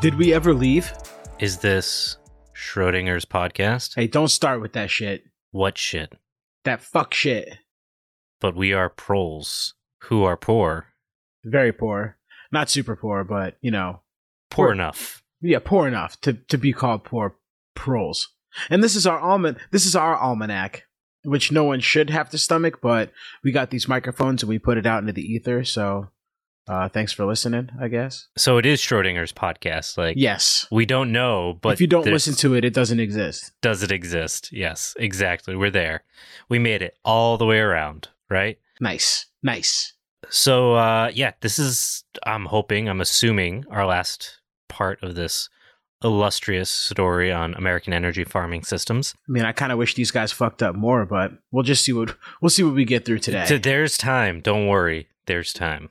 [0.00, 0.92] Did we ever leave?
[1.40, 2.18] Is this
[2.54, 3.94] Schrodinger's podcast?
[3.96, 5.24] Hey, don't start with that shit.
[5.50, 6.12] What shit?
[6.64, 7.48] That fuck shit.
[8.40, 10.86] But we are proles who are poor.
[11.44, 12.18] Very poor.
[12.52, 14.02] Not super poor, but, you know,
[14.50, 14.72] Poor Poor.
[14.72, 15.22] enough.
[15.40, 17.36] yeah, poor enough to, to be called poor
[17.74, 18.28] proles.
[18.70, 20.84] And this is our alman this is our almanac,
[21.24, 23.10] which no one should have to stomach, but
[23.42, 26.08] we got these microphones and we put it out into the ether, so
[26.68, 28.28] uh thanks for listening, I guess.
[28.36, 29.96] So it is Schrodinger's podcast.
[29.96, 30.66] Like, Yes.
[30.70, 33.52] we don't know, but if you don't listen to it, it doesn't exist.
[33.62, 34.52] does it exist?
[34.52, 35.54] Yes, exactly.
[35.56, 36.02] We're there.
[36.48, 38.58] We made it all the way around, right?
[38.80, 39.26] Nice.
[39.42, 39.92] Nice.
[40.28, 45.48] So uh yeah, this is I'm hoping, I'm assuming our last part of this
[46.04, 49.14] illustrious story on American energy farming systems.
[49.28, 51.92] I mean, I kind of wish these guys fucked up more, but we'll just see
[51.92, 53.44] what we'll see what we get through today.
[53.46, 55.08] So there's time, don't worry.
[55.26, 55.90] There's time.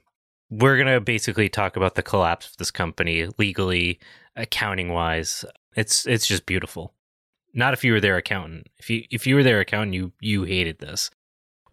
[0.49, 3.99] We're going to basically talk about the collapse of this company legally,
[4.35, 5.43] accounting wise.
[5.75, 6.93] It's it's just beautiful.
[7.53, 8.67] Not if you were their accountant.
[8.77, 11.09] If you if you were their accountant, you you hated this.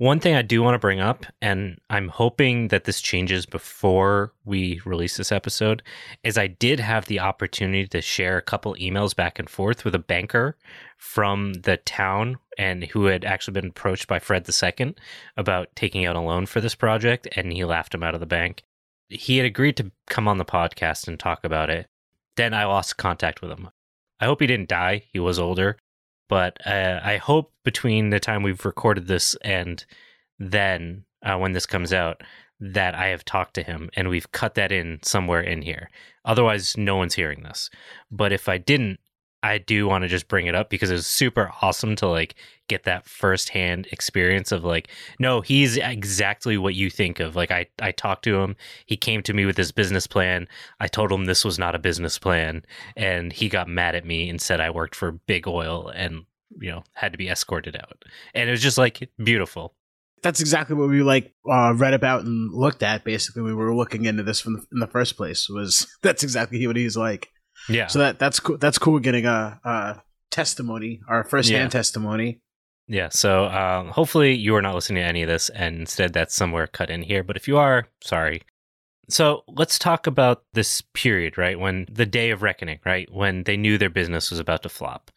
[0.02, 4.32] One thing I do want to bring up, and I'm hoping that this changes before
[4.44, 5.80] we release this episode,
[6.24, 9.94] is I did have the opportunity to share a couple emails back and forth with
[9.94, 10.56] a banker
[10.98, 14.96] from the town and who had actually been approached by Fred II
[15.36, 18.26] about taking out a loan for this project, and he laughed him out of the
[18.26, 18.64] bank.
[19.08, 21.86] He had agreed to come on the podcast and talk about it.
[22.34, 23.70] Then I lost contact with him.
[24.18, 25.04] I hope he didn't die.
[25.12, 25.76] He was older.
[26.32, 29.84] But uh, I hope between the time we've recorded this and
[30.38, 32.22] then uh, when this comes out,
[32.58, 35.90] that I have talked to him and we've cut that in somewhere in here.
[36.24, 37.68] Otherwise, no one's hearing this.
[38.10, 38.98] But if I didn't,
[39.42, 42.36] I do want to just bring it up because it was super awesome to like
[42.68, 44.88] get that firsthand experience of like,
[45.18, 47.34] no, he's exactly what you think of.
[47.34, 48.54] Like I, I talked to him.
[48.86, 50.46] He came to me with his business plan.
[50.78, 52.64] I told him this was not a business plan,
[52.96, 56.24] and he got mad at me and said I worked for Big Oil and
[56.60, 58.04] you know had to be escorted out.
[58.34, 59.74] And it was just like beautiful.
[60.22, 63.02] That's exactly what we like uh, read about and looked at.
[63.02, 65.48] Basically, we were looking into this from the, in the first place.
[65.48, 67.28] Was that's exactly what he's like.
[67.68, 67.86] Yeah.
[67.86, 68.58] So that that's cool.
[68.58, 68.98] That's cool.
[68.98, 71.68] Getting a, a testimony, our first hand Yeah.
[71.68, 72.40] testimony.
[72.88, 76.34] Yeah, so um, hopefully you are not listening to any of this, and instead that's
[76.34, 77.22] somewhere cut in here.
[77.22, 78.42] But if you are, sorry.
[79.08, 81.58] So let's talk about this period, right?
[81.58, 83.08] When the day of reckoning, right?
[83.10, 85.10] When they knew their business was about to flop.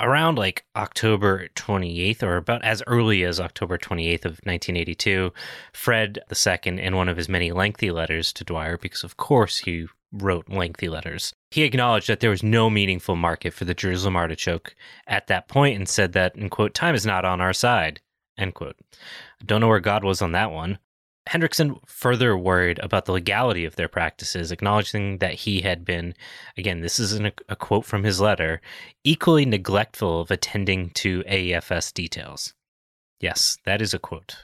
[0.00, 5.32] Around like October 28th, or about as early as October 28th of 1982,
[5.72, 9.86] Fred II, in one of his many lengthy letters to Dwyer, because of course he
[10.12, 14.74] wrote lengthy letters, he acknowledged that there was no meaningful market for the Jerusalem artichoke
[15.06, 18.00] at that point and said that, in quote, time is not on our side,
[18.38, 18.76] end quote.
[19.40, 20.78] I don't know where God was on that one.
[21.28, 26.14] Hendrickson further worried about the legality of their practices, acknowledging that he had been,
[26.56, 28.62] again, this is an, a quote from his letter,
[29.04, 32.54] equally neglectful of attending to AEFS details.
[33.20, 34.36] Yes, that is a quote.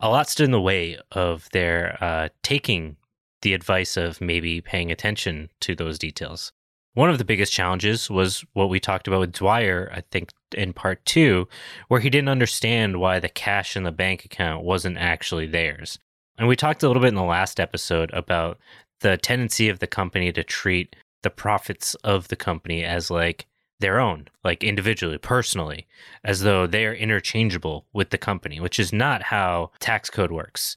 [0.00, 2.96] A lot stood in the way of their uh, taking
[3.42, 6.52] the advice of maybe paying attention to those details.
[6.94, 10.72] One of the biggest challenges was what we talked about with Dwyer, I think, in
[10.72, 11.48] part two,
[11.88, 15.98] where he didn't understand why the cash in the bank account wasn't actually theirs.
[16.36, 18.58] And we talked a little bit in the last episode about
[19.00, 23.46] the tendency of the company to treat the profits of the company as like
[23.78, 25.86] their own, like individually, personally,
[26.24, 30.76] as though they are interchangeable with the company, which is not how tax code works.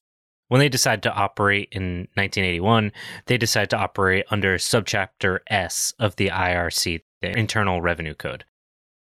[0.54, 2.92] When they decided to operate in 1981,
[3.26, 8.44] they decided to operate under subchapter S of the IRC, the Internal Revenue Code.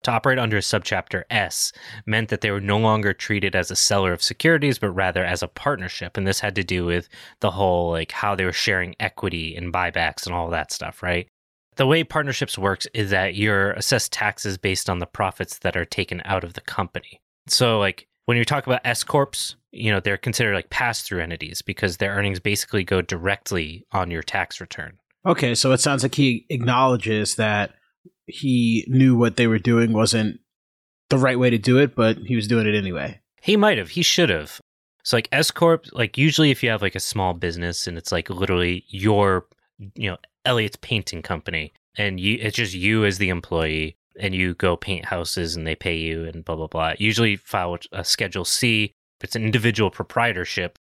[0.03, 1.73] To operate under subchapter S
[2.05, 5.43] meant that they were no longer treated as a seller of securities, but rather as
[5.43, 6.15] a partnership.
[6.15, 7.09] And this had to do with
[7.41, 11.27] the whole like how they were sharing equity and buybacks and all that stuff, right?
[11.75, 15.83] The way partnerships works is that you're assessed taxes based on the profits that are
[15.83, 17.19] taken out of the company.
[17.47, 21.61] So like when you talk about S corps, you know, they're considered like pass-through entities
[21.61, 24.97] because their earnings basically go directly on your tax return.
[25.25, 27.73] Okay, so it sounds like he acknowledges that
[28.25, 30.39] he knew what they were doing wasn't
[31.09, 33.19] the right way to do it, but he was doing it anyway.
[33.41, 33.89] He might have.
[33.89, 34.59] He should have.
[35.03, 38.11] So like S corp, like usually if you have like a small business and it's
[38.11, 39.45] like literally your,
[39.95, 44.53] you know, Elliot's painting company, and you it's just you as the employee, and you
[44.55, 46.93] go paint houses and they pay you and blah blah blah.
[46.97, 48.93] Usually file a Schedule C.
[49.23, 50.77] It's an individual proprietorship.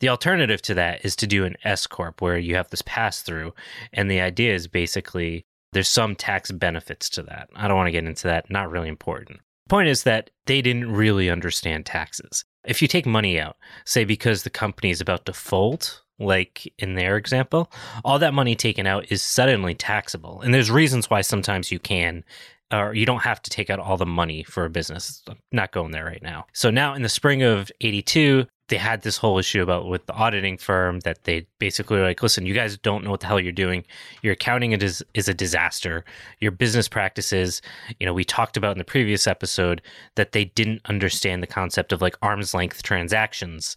[0.00, 3.22] The alternative to that is to do an S corp where you have this pass
[3.22, 3.54] through,
[3.92, 7.48] and the idea is basically there's some tax benefits to that.
[7.54, 8.50] I don't want to get into that.
[8.50, 9.40] Not really important.
[9.68, 12.44] Point is that they didn't really understand taxes.
[12.64, 16.94] If you take money out, say because the company is about to fold, like in
[16.94, 17.70] their example,
[18.04, 20.40] all that money taken out is suddenly taxable.
[20.40, 22.24] And there's reasons why sometimes you can
[22.72, 25.22] or you don't have to take out all the money for a business.
[25.28, 26.46] I'm not going there right now.
[26.52, 30.14] So now in the spring of 82, they had this whole issue about with the
[30.14, 33.38] auditing firm that they basically were like, listen, you guys don't know what the hell
[33.38, 33.84] you're doing.
[34.22, 36.04] Your accounting is is a disaster.
[36.40, 37.60] Your business practices,
[38.00, 39.82] you know, we talked about in the previous episode
[40.14, 43.76] that they didn't understand the concept of like arm's length transactions.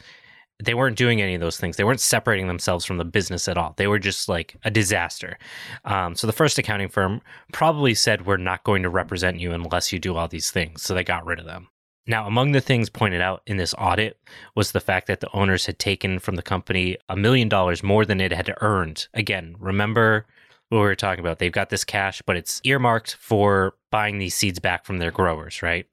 [0.64, 1.76] They weren't doing any of those things.
[1.76, 3.74] They weren't separating themselves from the business at all.
[3.78, 5.38] They were just like a disaster.
[5.84, 7.22] Um, so the first accounting firm
[7.52, 10.94] probably said, "We're not going to represent you unless you do all these things." So
[10.94, 11.68] they got rid of them.
[12.08, 14.20] Now, among the things pointed out in this audit
[14.56, 18.06] was the fact that the owners had taken from the company a million dollars more
[18.06, 19.08] than it had earned.
[19.14, 20.28] Again, remember
[20.70, 21.40] what we were talking about.
[21.40, 25.64] They've got this cash, but it's earmarked for buying these seeds back from their growers,
[25.64, 25.88] right?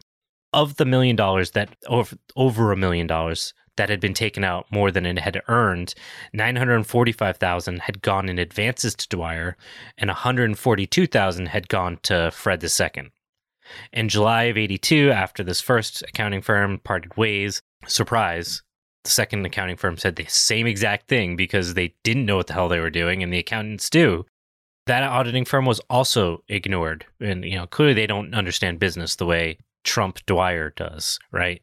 [0.53, 4.67] Of the million dollars that over, over a million dollars that had been taken out
[4.71, 5.95] more than it had earned,
[6.33, 9.57] 945,000 had gone in advances to Dwyer
[9.97, 13.11] and 142,000 had gone to Fred II.
[13.93, 18.63] In July of 82, after this first accounting firm parted ways, surprise,
[19.05, 22.53] the second accounting firm said the same exact thing because they didn't know what the
[22.53, 24.27] hell they were doing, and the accountants do.
[24.87, 27.07] That auditing firm was also ignored.
[27.21, 31.63] And, you know, clearly they don't understand business the way Trump Dwyer does, right?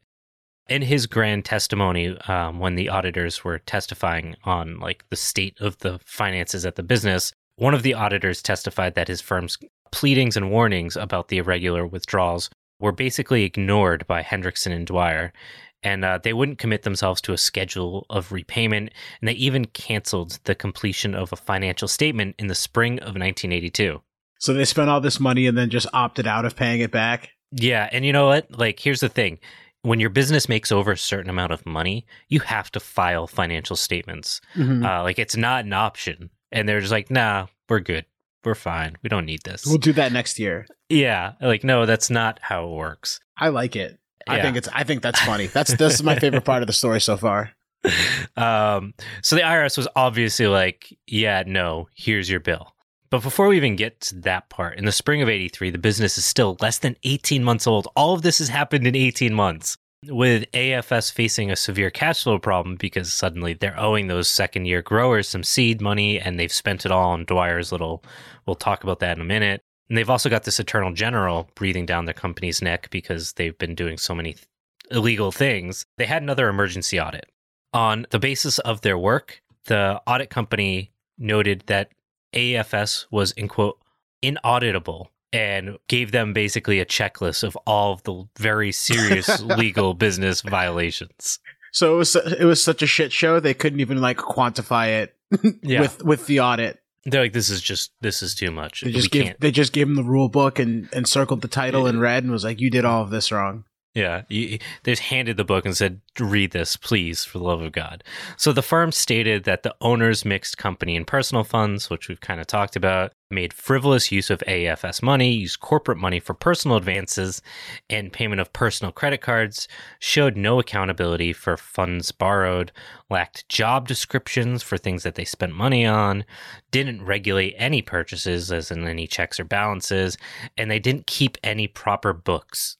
[0.70, 5.80] In his grand testimony, um, when the auditors were testifying on like the state of
[5.80, 9.58] the finances at the business, one of the auditors testified that his firm's
[9.92, 15.34] pleadings and warnings about the irregular withdrawals were basically ignored by Hendrickson and Dwyer,
[15.82, 20.40] and uh, they wouldn't commit themselves to a schedule of repayment, and they even canceled
[20.44, 24.02] the completion of a financial statement in the spring of 1982.
[24.40, 27.32] So they spent all this money and then just opted out of paying it back.
[27.52, 28.58] Yeah, and you know what?
[28.58, 29.40] Like, here's the thing.
[29.84, 33.76] When your business makes over a certain amount of money, you have to file financial
[33.78, 34.42] statements.
[34.56, 34.84] Mhm.
[34.86, 36.30] Uh, like, it's not an option.
[36.52, 38.06] And they're just like, nah, we're good.
[38.44, 38.98] We're fine.
[39.04, 39.66] We don't need this.
[39.66, 40.66] We'll do that next year.
[40.90, 43.20] Yeah, like no, that's not how it works.
[43.38, 44.00] I like it.
[44.28, 44.42] I Yeah.
[44.44, 44.68] think it's.
[44.74, 45.48] I think that's funny.
[45.48, 47.52] That's this is my favorite part of the story so far.
[48.38, 52.74] um, so the IRS was obviously like, yeah, no, here's your bill.
[53.12, 56.18] But before we even get to that part, in the spring of 83, the business
[56.18, 57.88] is still less than 18 months old.
[57.96, 59.76] All of this has happened in 18 months.
[60.06, 64.82] With AFS facing a severe cash flow problem because suddenly they're owing those second year
[64.82, 68.04] growers some seed money and they've spent it all on Dwyer's little,
[68.46, 69.62] we'll talk about that in a minute.
[69.90, 73.76] And they've also got this Attorney general breathing down their company's neck because they've been
[73.76, 74.46] doing so many th-
[74.92, 75.84] illegal things.
[75.98, 77.26] They had another emergency audit.
[77.74, 81.92] On the basis of their work, the audit company noted that
[82.34, 83.78] AFS was, in quote,
[84.24, 90.42] inauditable and gave them basically a checklist of all of the very serious legal business
[90.42, 91.40] violations.
[91.72, 92.16] So it was.
[92.16, 93.40] It was such a shit show.
[93.40, 95.16] They couldn't even like quantify it
[95.62, 95.82] Yeah.
[95.82, 96.80] with with the audit.
[97.06, 98.82] They're like, this is just, this is too much.
[98.82, 99.24] They we just gave.
[99.24, 99.40] can't.
[99.40, 102.32] They just gave him the rule book and and circled the title in red and
[102.32, 103.66] was like, "You did all of this wrong."
[103.96, 107.72] Yeah, they just handed the book and said, "Read this, please, for the love of
[107.72, 108.04] God."
[108.38, 112.40] So the firm stated that the owners mixed company and personal funds, which we've kind
[112.40, 117.42] of talked about, made frivolous use of AFS money, used corporate money for personal advances
[117.90, 122.72] and payment of personal credit cards, showed no accountability for funds borrowed,
[123.10, 126.26] lacked job descriptions for things that they spent money on,
[126.70, 130.16] didn't regulate any purchases, as in any checks or balances,
[130.58, 132.78] and they didn't keep any proper books.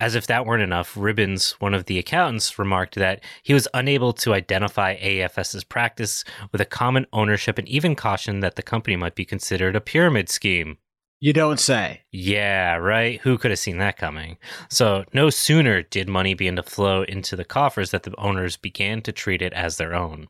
[0.00, 4.12] As if that weren't enough, Ribbons, one of the accountants, remarked that he was unable
[4.12, 9.16] to identify AFS's practice with a common ownership and even cautioned that the company might
[9.16, 10.78] be considered a pyramid scheme.
[11.20, 12.02] You don't say.
[12.12, 13.20] Yeah, right?
[13.22, 14.38] Who could have seen that coming?
[14.70, 19.02] So, no sooner did money begin to flow into the coffers that the owners began
[19.02, 20.28] to treat it as their own.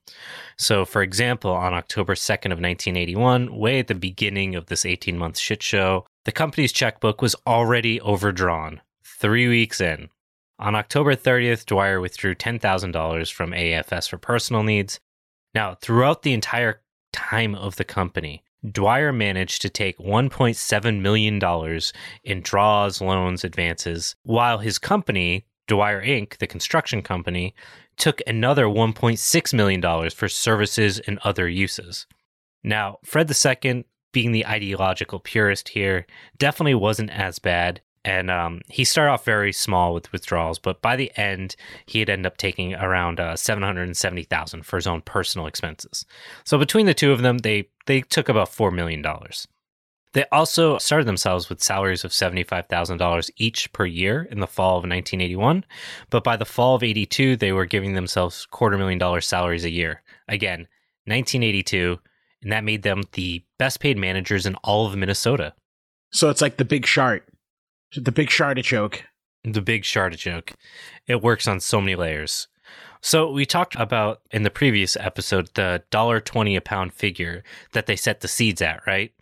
[0.57, 5.19] So, for example, on October 2nd of 1981, way at the beginning of this 18
[5.19, 8.81] month shit show, the company's checkbook was already overdrawn,
[9.19, 10.09] three weeks in.
[10.59, 14.99] On October 30th, Dwyer withdrew $10,000 from AFS for personal needs.
[15.55, 16.81] Now, throughout the entire
[17.13, 21.81] time of the company, Dwyer managed to take $1.7 million
[22.25, 27.55] in draws, loans, advances, while his company, Dwyer Inc., the construction company,
[27.97, 32.07] took another $1.6 million for services and other uses.
[32.65, 36.07] Now, Fred II, being the ideological purist here,
[36.37, 37.81] definitely wasn't as bad.
[38.09, 42.25] And um, he started off very small with withdrawals, but by the end, he'd end
[42.25, 46.07] up taking around uh, seven hundred and seventy thousand for his own personal expenses.
[46.45, 49.47] So between the two of them, they they took about four million dollars.
[50.15, 54.85] They also started themselves with salaries of $75,000 each per year in the fall of
[54.85, 55.67] 1981.
[56.09, 59.71] But by the fall of 82, they were giving themselves quarter million dollar salaries a
[59.71, 60.03] year.
[60.27, 60.61] Again,
[61.05, 61.99] 1982,
[62.43, 65.53] and that made them the best paid managers in all of Minnesota.
[66.11, 67.28] So it's like the big shart,
[67.97, 69.05] the big choke.
[69.45, 70.53] The big Sharda joke.
[71.07, 72.49] It works on so many layers.
[73.01, 77.87] So we talked about in the previous episode the dollar twenty a pound figure that
[77.87, 79.13] they set the seeds at, right?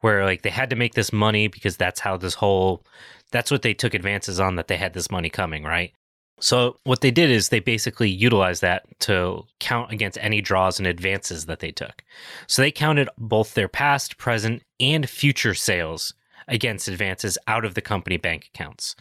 [0.00, 2.84] Where like they had to make this money because that's how this whole
[3.30, 5.92] that's what they took advances on that they had this money coming, right?
[6.38, 10.86] So what they did is they basically utilized that to count against any draws and
[10.86, 12.02] advances that they took.
[12.46, 16.14] So they counted both their past, present, and future sales
[16.48, 18.96] against advances out of the company bank accounts.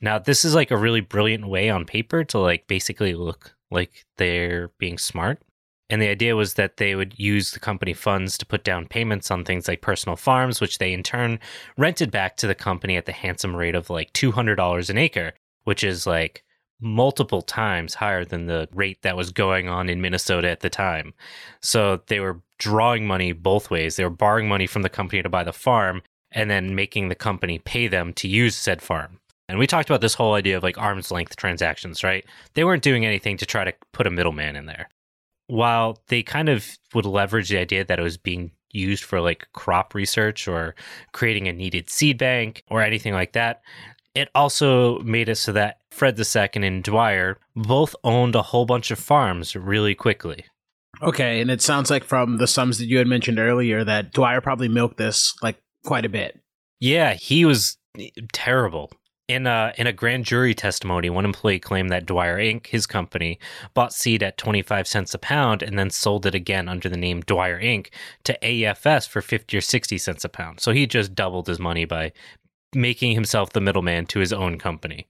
[0.00, 4.06] Now, this is like a really brilliant way on paper to like basically look like
[4.16, 5.42] they're being smart.
[5.90, 9.30] And the idea was that they would use the company funds to put down payments
[9.30, 11.38] on things like personal farms, which they in turn
[11.76, 15.34] rented back to the company at the handsome rate of like $200 an acre,
[15.64, 16.42] which is like
[16.80, 21.12] multiple times higher than the rate that was going on in Minnesota at the time.
[21.60, 23.96] So they were drawing money both ways.
[23.96, 26.02] They were borrowing money from the company to buy the farm
[26.34, 29.18] and then making the company pay them to use said farm.
[29.48, 32.24] And we talked about this whole idea of like arm's length transactions, right?
[32.54, 34.88] They weren't doing anything to try to put a middleman in there.
[35.46, 39.46] While they kind of would leverage the idea that it was being used for like
[39.52, 40.74] crop research or
[41.12, 43.62] creating a needed seed bank or anything like that,
[44.14, 48.90] it also made it so that Fred II and Dwyer both owned a whole bunch
[48.90, 50.44] of farms really quickly.
[51.02, 54.40] Okay, and it sounds like from the sums that you had mentioned earlier that Dwyer
[54.40, 56.40] probably milked this like quite a bit.
[56.80, 57.78] Yeah, he was
[58.32, 58.90] terrible.
[59.26, 63.38] In a, in a grand jury testimony, one employee claimed that Dwyer Inc., his company,
[63.72, 67.22] bought seed at 25 cents a pound and then sold it again under the name
[67.22, 67.88] Dwyer Inc.
[68.24, 70.60] to AFS for 50 or 60 cents a pound.
[70.60, 72.12] So he just doubled his money by
[72.74, 75.06] making himself the middleman to his own company.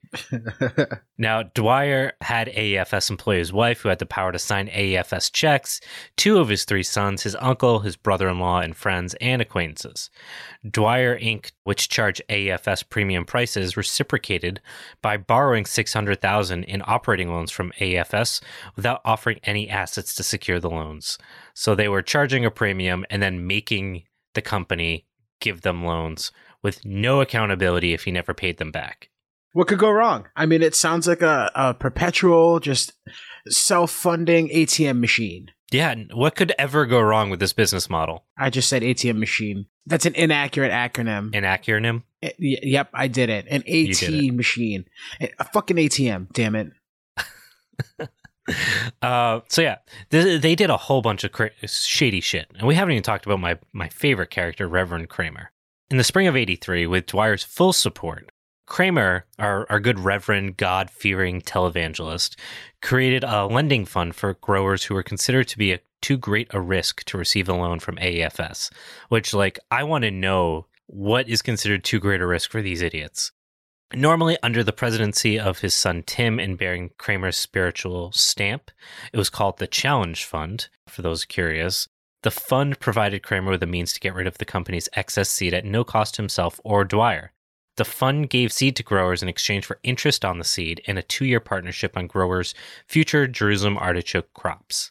[1.19, 5.81] now, Dwyer had AEFS employ his wife, who had the power to sign AEFS checks,
[6.17, 10.11] two of his three sons, his uncle, his brother in law, and friends and acquaintances.
[10.69, 14.61] Dwyer Inc., which charged AEFS premium prices, reciprocated
[15.03, 18.43] by borrowing 600000 in operating loans from AEFS
[18.77, 21.19] without offering any assets to secure the loans.
[21.55, 24.05] So they were charging a premium and then making
[24.35, 25.07] the company
[25.41, 26.33] give them loans
[26.65, 29.11] with no accountability if he never paid them back.
[29.53, 30.27] What could go wrong?
[30.35, 32.95] I mean, it sounds like a, a perpetual, just
[33.47, 35.53] self funding ATM machine.
[35.71, 38.25] Yeah, what could ever go wrong with this business model?
[38.37, 39.67] I just said ATM machine.
[39.87, 41.35] That's an inaccurate acronym.
[41.37, 42.03] An acronym?
[42.23, 43.47] It, yep, I did it.
[43.49, 44.87] An AT machine.
[45.21, 46.73] A fucking ATM, damn it.
[49.03, 49.77] uh, so yeah,
[50.11, 53.27] they, they, did a whole bunch of cra- shady shit, and we haven't even talked
[53.27, 55.51] about my my favorite character, Reverend Kramer.
[55.95, 58.33] In the spring of 83, with Dwyer's full support,
[58.67, 62.35] Kramer, our, our good reverend, God fearing televangelist,
[62.83, 66.61] created a lending fund for growers who were considered to be a, too great a
[66.61, 68.73] risk to receive a loan from AEFS.
[69.09, 72.83] Which, like, I want to know what is considered too great a risk for these
[72.83, 73.31] idiots.
[73.95, 78.73] Normally, under the presidency of his son Tim and bearing Kramer's spiritual stamp,
[79.13, 81.87] it was called the Challenge Fund, for those curious.
[82.25, 85.53] The fund provided Kramer with a means to get rid of the company's excess seed
[85.53, 87.33] at no cost to himself or Dwyer.
[87.77, 91.03] The fund gave seed to growers in exchange for interest on the seed and a
[91.03, 92.55] two year partnership on growers'
[92.87, 94.91] future Jerusalem artichoke crops.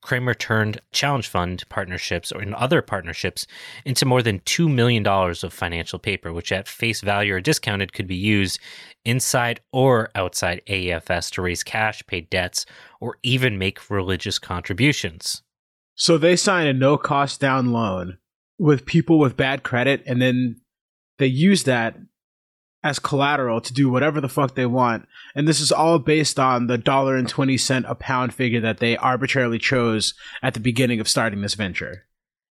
[0.00, 3.48] Kramer turned Challenge Fund partnerships and other partnerships
[3.84, 8.06] into more than $2 million of financial paper, which at face value or discounted could
[8.06, 8.60] be used
[9.04, 12.64] inside or outside AEFS to raise cash, pay debts,
[13.00, 15.42] or even make religious contributions.
[16.00, 18.16] So they sign a no cost down loan
[18.58, 20.62] with people with bad credit, and then
[21.18, 21.94] they use that
[22.82, 25.06] as collateral to do whatever the fuck they want.
[25.34, 28.78] And this is all based on the dollar and 20 cent a pound figure that
[28.78, 32.06] they arbitrarily chose at the beginning of starting this venture.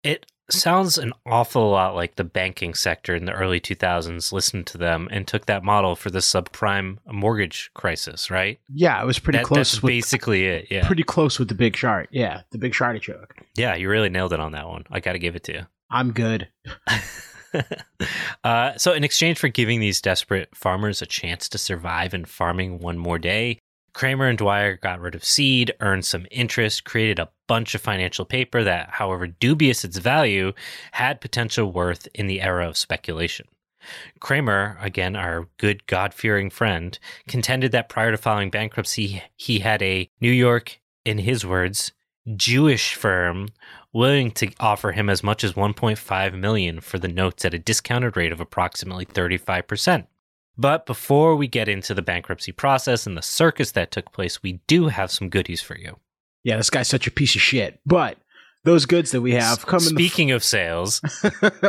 [0.01, 4.77] It sounds an awful lot like the banking sector in the early 2000s listened to
[4.77, 8.59] them and took that model for the subprime mortgage crisis, right?
[8.69, 9.71] Yeah, it was pretty that, close.
[9.71, 10.67] That's with, basically it.
[10.69, 12.09] Yeah, pretty close with the big shark.
[12.11, 13.35] Yeah, the big shark joke.
[13.55, 14.85] Yeah, you really nailed it on that one.
[14.91, 15.67] I got to give it to you.
[15.89, 16.47] I'm good.
[18.43, 22.79] uh, so, in exchange for giving these desperate farmers a chance to survive in farming
[22.79, 23.59] one more day,
[23.95, 28.25] Kramer and Dwyer got rid of seed, earned some interest, created a bunch of financial
[28.25, 30.51] paper that, however dubious its value,
[30.91, 33.47] had potential worth in the era of speculation.
[34.19, 36.99] Kramer, again our good God fearing friend,
[37.29, 41.93] contended that prior to filing bankruptcy, he had a New York, in his words,
[42.35, 43.47] Jewish firm
[43.93, 48.17] willing to offer him as much as 1.5 million for the notes at a discounted
[48.17, 50.07] rate of approximately 35%.
[50.57, 54.61] But before we get into the bankruptcy process and the circus that took place, we
[54.67, 55.97] do have some goodies for you.
[56.43, 57.79] Yeah, this guy's such a piece of shit.
[57.85, 58.17] But
[58.63, 61.01] those goods that we have come in the Speaking of sales,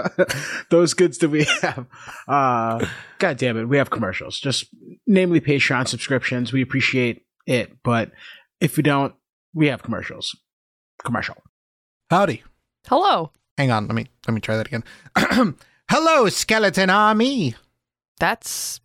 [0.70, 1.86] those goods that we have.
[2.28, 2.86] Uh,
[3.18, 4.40] God damn it, we have commercials.
[4.40, 4.66] Just
[5.06, 6.52] namely Patreon subscriptions.
[6.52, 8.12] We appreciate it, but
[8.60, 9.14] if we don't,
[9.54, 10.36] we have commercials.
[11.04, 11.36] Commercial.
[12.10, 12.42] Howdy.
[12.88, 13.30] Hello.
[13.58, 14.84] Hang on, let me let me try that again.
[15.90, 17.54] Hello, skeleton army.
[18.18, 18.80] That's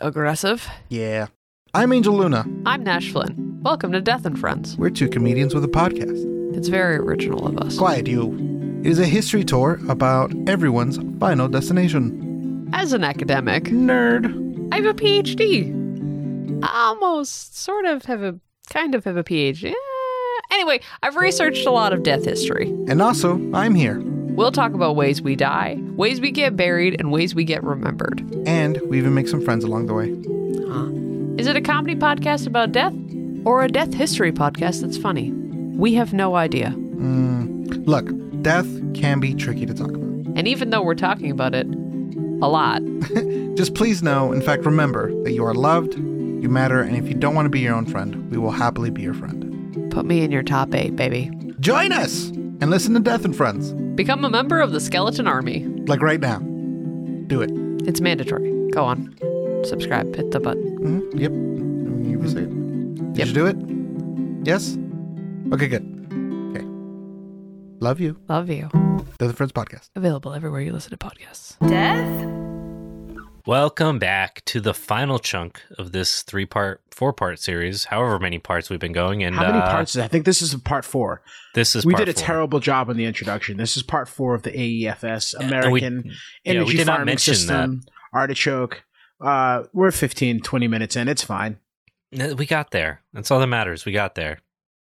[0.00, 0.66] aggressive.
[0.88, 1.28] Yeah.
[1.74, 2.44] I'm Angel Luna.
[2.66, 3.60] I'm Nash Flynn.
[3.62, 4.76] Welcome to Death and Friends.
[4.76, 6.56] We're two comedians with a podcast.
[6.56, 7.78] It's very original of us.
[7.78, 8.80] Quiet you.
[8.80, 12.68] It is a history tour about everyone's final destination.
[12.72, 14.68] As an academic, Nerd.
[14.72, 15.70] I have a PhD.
[16.64, 18.38] I almost sort of have a
[18.70, 19.70] kind of have a PhD.
[19.70, 19.74] Eh,
[20.50, 22.66] Anyway, I've researched a lot of death history.
[22.88, 24.02] And also, I'm here.
[24.34, 28.20] We'll talk about ways we die, ways we get buried, and ways we get remembered.
[28.46, 30.08] And we even make some friends along the way.
[30.68, 30.88] Huh.
[31.38, 32.94] Is it a comedy podcast about death
[33.44, 35.30] or a death history podcast that's funny?
[35.32, 36.70] We have no idea.
[36.70, 38.08] Mm, look,
[38.42, 40.02] death can be tricky to talk about.
[40.36, 42.80] And even though we're talking about it a lot,
[43.54, 47.14] Just please know, in fact, remember that you are loved, you matter, and if you
[47.14, 49.90] don't want to be your own friend, we will happily be your friend.
[49.92, 51.30] put me in your top eight, baby.
[51.60, 55.66] Join us and listen to Death and Friends, Become a member of the Skeleton Army.
[55.86, 56.38] like right now.
[57.26, 57.50] Do it.
[57.88, 58.50] It's mandatory.
[58.70, 59.14] Go on.
[59.64, 60.14] Subscribe.
[60.16, 60.76] Hit the button.
[60.78, 61.32] hmm Yep.
[62.22, 63.12] You say it.
[63.14, 63.26] Did Yep.
[63.28, 63.56] you do it?
[64.46, 64.78] Yes?
[65.52, 65.82] Okay, good.
[66.56, 66.64] Okay.
[67.80, 68.16] Love you.
[68.28, 68.68] Love you.
[69.18, 69.90] Death and Friends podcast.
[69.96, 71.58] Available everywhere you listen to podcasts.
[71.68, 72.08] Death?
[73.46, 78.38] Welcome back to the final chunk of this three part, four part series, however many
[78.38, 79.22] parts we've been going.
[79.22, 79.96] And How many uh, parts?
[79.96, 81.22] Is I think this is part four.
[81.54, 82.22] This is we did a four.
[82.22, 83.56] terrible job on the introduction.
[83.56, 86.12] This is part four of the AEFS we- American yeah,
[86.52, 87.82] we Energy not Farming System
[88.12, 88.84] Artichoke.
[89.20, 91.08] Uh, we're 15, 20 minutes in.
[91.08, 91.58] It's fine.
[92.18, 93.02] Uh, We got there.
[93.12, 93.84] That's all that matters.
[93.84, 94.40] We got there.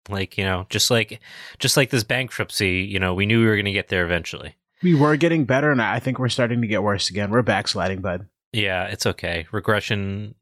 [0.09, 1.19] Like you know, just like
[1.59, 4.55] just like this bankruptcy, you know, we knew we were going to get there eventually.
[4.81, 7.29] We were getting better, and I think we're starting to get worse again.
[7.31, 8.27] We're backsliding, bud.
[8.57, 9.45] Yeah, it's okay.
[9.51, 10.33] Regression.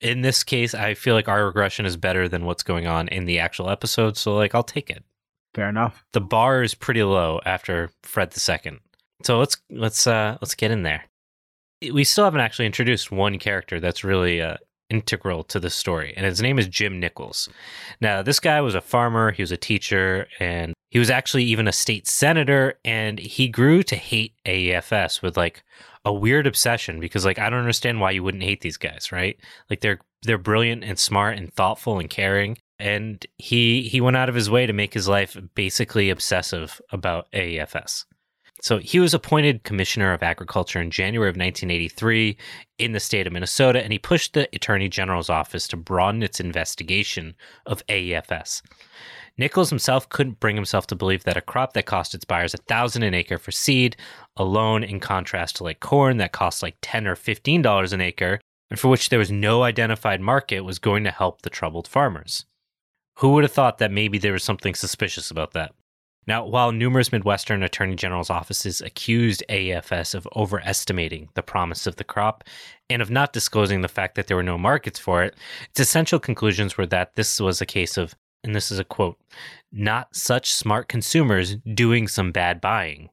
[0.00, 3.26] In this case, I feel like our regression is better than what's going on in
[3.26, 4.16] the actual episode.
[4.16, 5.04] So, like, I'll take it.
[5.54, 6.02] Fair enough.
[6.12, 8.80] The bar is pretty low after Fred the Second.
[9.22, 11.04] So let's let's uh let's get in there.
[11.92, 14.56] We still haven't actually introduced one character that's really uh,
[14.88, 17.48] integral to the story, and his name is Jim Nichols.
[18.00, 21.68] Now, this guy was a farmer, he was a teacher, and he was actually even
[21.68, 25.62] a state senator, and he grew to hate AEFS with like
[26.04, 29.38] a weird obsession because like I don't understand why you wouldn't hate these guys, right?
[29.70, 32.58] Like they're they're brilliant and smart and thoughtful and caring.
[32.78, 37.30] And he he went out of his way to make his life basically obsessive about
[37.32, 38.04] AEFS.
[38.60, 42.36] So he was appointed Commissioner of Agriculture in January of 1983
[42.78, 46.40] in the state of Minnesota, and he pushed the Attorney General's office to broaden its
[46.40, 48.62] investigation of AEFS.
[49.38, 52.58] Nichols himself couldn't bring himself to believe that a crop that cost its buyers a
[52.58, 53.96] thousand an acre for seed,
[54.36, 58.40] alone in contrast to like corn that costs like ten or fifteen dollars an acre,
[58.68, 62.46] and for which there was no identified market, was going to help the troubled farmers.
[63.18, 65.72] Who would have thought that maybe there was something suspicious about that?
[66.26, 72.04] Now, while numerous Midwestern attorney general's offices accused AFS of overestimating the promise of the
[72.04, 72.44] crop
[72.90, 75.34] and of not disclosing the fact that there were no markets for it,
[75.70, 79.18] its essential conclusions were that this was a case of, and this is a quote,
[79.72, 83.10] not such smart consumers doing some bad buying.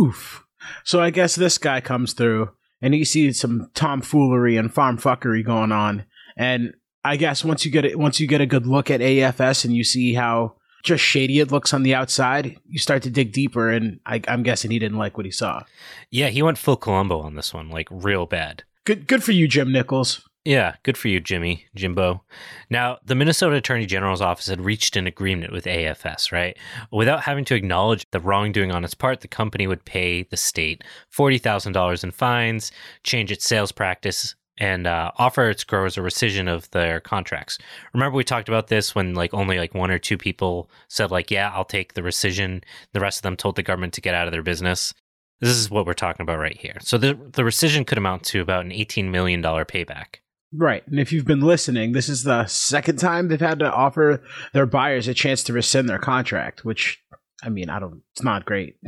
[0.00, 0.44] Oof.
[0.84, 5.44] So I guess this guy comes through, and he sees some tomfoolery and farm fuckery
[5.44, 6.04] going on,
[6.36, 9.64] and I guess once you get it, once you get a good look at AFS
[9.64, 13.32] and you see how just shady it looks on the outside, you start to dig
[13.32, 15.62] deeper, and I, I'm guessing he didn't like what he saw.
[16.10, 18.64] Yeah, he went full Columbo on this one, like real bad.
[18.84, 20.28] Good, good for you, Jim Nichols.
[20.44, 22.24] Yeah, good for you, Jimmy, Jimbo.
[22.68, 26.56] Now, the Minnesota Attorney General's office had reached an agreement with AFS, right?
[26.90, 30.82] Without having to acknowledge the wrongdoing on its part, the company would pay the state
[31.16, 32.72] $40,000 in fines,
[33.04, 37.58] change its sales practice, and uh, offer its growers a rescission of their contracts.
[37.94, 41.30] Remember, we talked about this when like only like one or two people said like,
[41.30, 44.26] "Yeah, I'll take the rescission." The rest of them told the government to get out
[44.26, 44.92] of their business.
[45.40, 46.76] This is what we're talking about right here.
[46.80, 50.21] So the the rescission could amount to about an eighteen million dollar payback.
[50.52, 50.86] Right.
[50.86, 54.66] And if you've been listening, this is the second time they've had to offer their
[54.66, 57.02] buyers a chance to rescind their contract, which,
[57.42, 58.76] I mean, I don't, it's not great.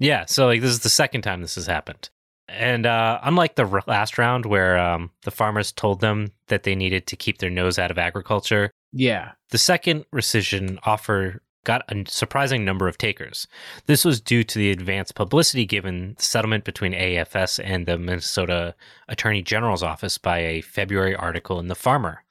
[0.00, 2.10] Yeah, so like this is the second time this has happened.
[2.48, 7.06] And uh, unlike the last round where um, the farmers told them that they needed
[7.06, 9.32] to keep their nose out of agriculture, Yeah.
[9.50, 13.46] the second rescission offer got a surprising number of takers.
[13.86, 18.74] This was due to the advanced publicity given the settlement between AFS and the Minnesota
[19.08, 22.24] Attorney General's office by a February article in The Farmer.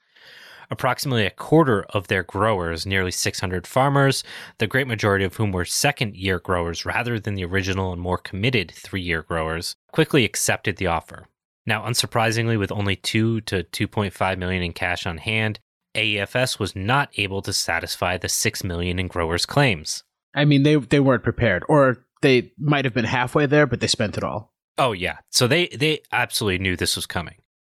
[0.70, 4.24] Approximately a quarter of their growers, nearly 600 farmers,
[4.58, 8.18] the great majority of whom were second year growers rather than the original and more
[8.18, 11.26] committed three year growers, quickly accepted the offer.
[11.66, 15.60] Now, unsurprisingly, with only 2 to 2.5 million in cash on hand,
[15.94, 20.04] AEFS was not able to satisfy the 6 million in growers' claims.
[20.34, 23.86] I mean, they they weren't prepared, or they might have been halfway there, but they
[23.86, 24.52] spent it all.
[24.76, 25.18] Oh yeah.
[25.30, 27.36] So they they absolutely knew this was coming.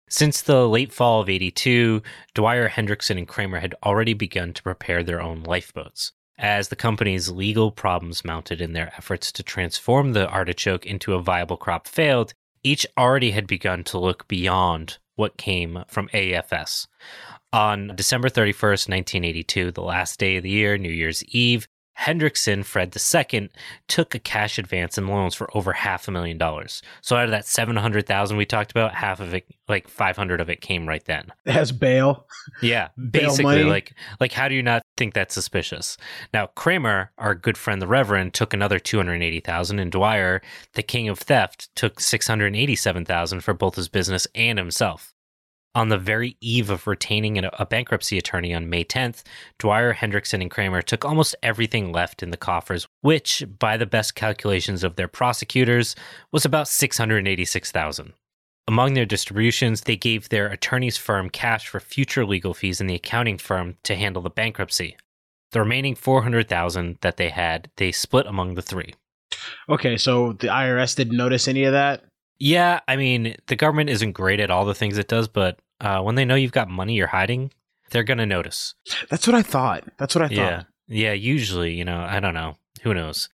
[0.09, 2.01] Since the late fall of 82,
[2.33, 6.13] Dwyer, Hendrickson, and Kramer had already begun to prepare their own lifeboats.
[6.37, 11.21] As the company's legal problems mounted in their efforts to transform the artichoke into a
[11.21, 16.87] viable crop failed, each already had begun to look beyond what came from AFS.
[17.53, 21.67] On December 31st, 1982, the last day of the year, New Year's Eve,
[21.99, 23.49] Hendrickson, Fred II,
[23.87, 26.81] took a cash advance and loans for over half a million dollars.
[27.01, 30.61] So out of that 700,000 we talked about, half of it, like 500 of it
[30.61, 31.33] came right then.
[31.45, 32.27] As bail.
[32.61, 33.63] Yeah, basically money.
[33.63, 35.97] like like how do you not think that's suspicious?
[36.33, 40.41] Now, Kramer, our good friend the Reverend, took another 280,000 and Dwyer,
[40.73, 45.15] the king of theft, took 687,000 for both his business and himself.
[45.77, 49.21] On the very eve of retaining a bankruptcy attorney on May 10th,
[49.59, 54.15] Dwyer, Hendrickson, and Kramer took almost everything left in the coffers, which, by the best
[54.15, 55.95] calculations of their prosecutors,
[56.31, 58.13] was about 686,000.
[58.67, 62.95] Among their distributions, they gave their attorney's firm cash for future legal fees and the
[62.95, 64.97] accounting firm to handle the bankruptcy.
[65.51, 68.95] The remaining 400,000 that they had, they split among the three.
[69.69, 72.03] Okay, so the IRS didn't notice any of that.
[72.39, 76.01] Yeah, I mean, the government isn't great at all the things it does, but uh,
[76.01, 77.51] when they know you've got money you're hiding,
[77.91, 78.75] they're going to notice.
[79.09, 79.83] That's what I thought.
[79.97, 80.35] That's what I thought.
[80.35, 80.63] Yeah.
[80.89, 82.57] Yeah, usually, you know, I don't know.
[82.83, 83.29] Who knows?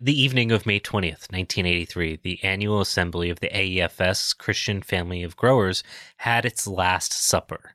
[0.00, 5.36] The evening of May 20th, 1983, the annual assembly of the AEFS Christian Family of
[5.36, 5.82] Growers
[6.18, 7.74] had its last supper,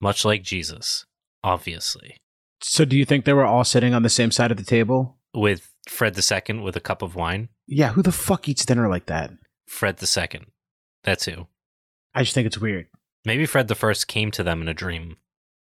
[0.00, 1.06] much like Jesus,
[1.42, 2.18] obviously,
[2.60, 5.16] So, do you think they were all sitting on the same side of the table?
[5.34, 7.48] with Fred II with a cup of wine.
[7.66, 7.90] Yeah.
[7.92, 9.32] Who the fuck eats dinner like that?
[9.66, 10.42] Fred II.
[11.02, 11.48] That's who.
[12.14, 12.86] I just think it's weird.
[13.24, 15.16] Maybe Fred I came to them in a dream.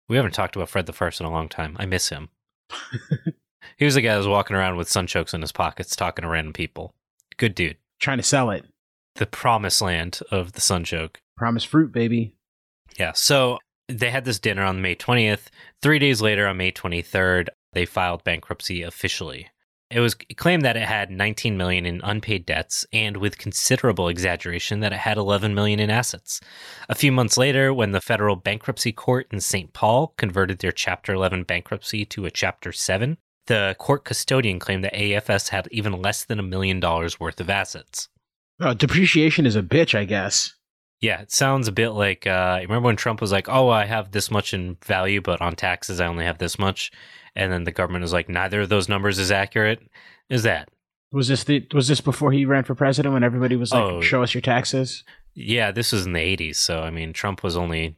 [0.07, 1.75] We haven't talked about Fred I in a long time.
[1.79, 2.29] I miss him.
[3.77, 6.29] he was the guy that was walking around with sunchokes in his pockets talking to
[6.29, 6.93] random people.
[7.37, 7.77] Good dude.
[7.99, 8.65] Trying to sell it.
[9.15, 11.17] The promised land of the sunchoke.
[11.37, 12.35] Promise fruit, baby.
[12.97, 13.13] Yeah.
[13.13, 15.47] So they had this dinner on May 20th.
[15.81, 19.49] Three days later, on May 23rd, they filed bankruptcy officially.
[19.91, 24.81] It was claimed that it had 19 million in unpaid debts and with considerable exaggeration
[24.81, 26.39] that it had 11 million in assets.
[26.87, 29.73] A few months later, when the federal bankruptcy court in St.
[29.73, 34.93] Paul converted their chapter 11 bankruptcy to a chapter 7, the court custodian claimed that
[34.93, 38.09] AFS had even less than a million dollars worth of assets.
[38.59, 40.53] Oh, depreciation is a bitch, I guess.
[41.01, 44.11] Yeah, it sounds a bit like uh, remember when Trump was like, "Oh, I have
[44.11, 46.91] this much in value, but on taxes I only have this much,"
[47.35, 49.81] and then the government is like, "Neither of those numbers is accurate."
[50.29, 50.69] Is that?
[51.11, 54.01] Was this the was this before he ran for president when everybody was like, Oh.
[54.01, 55.03] "Show us your taxes"?
[55.33, 57.95] Yeah, this was in the '80s, so I mean, Trump was only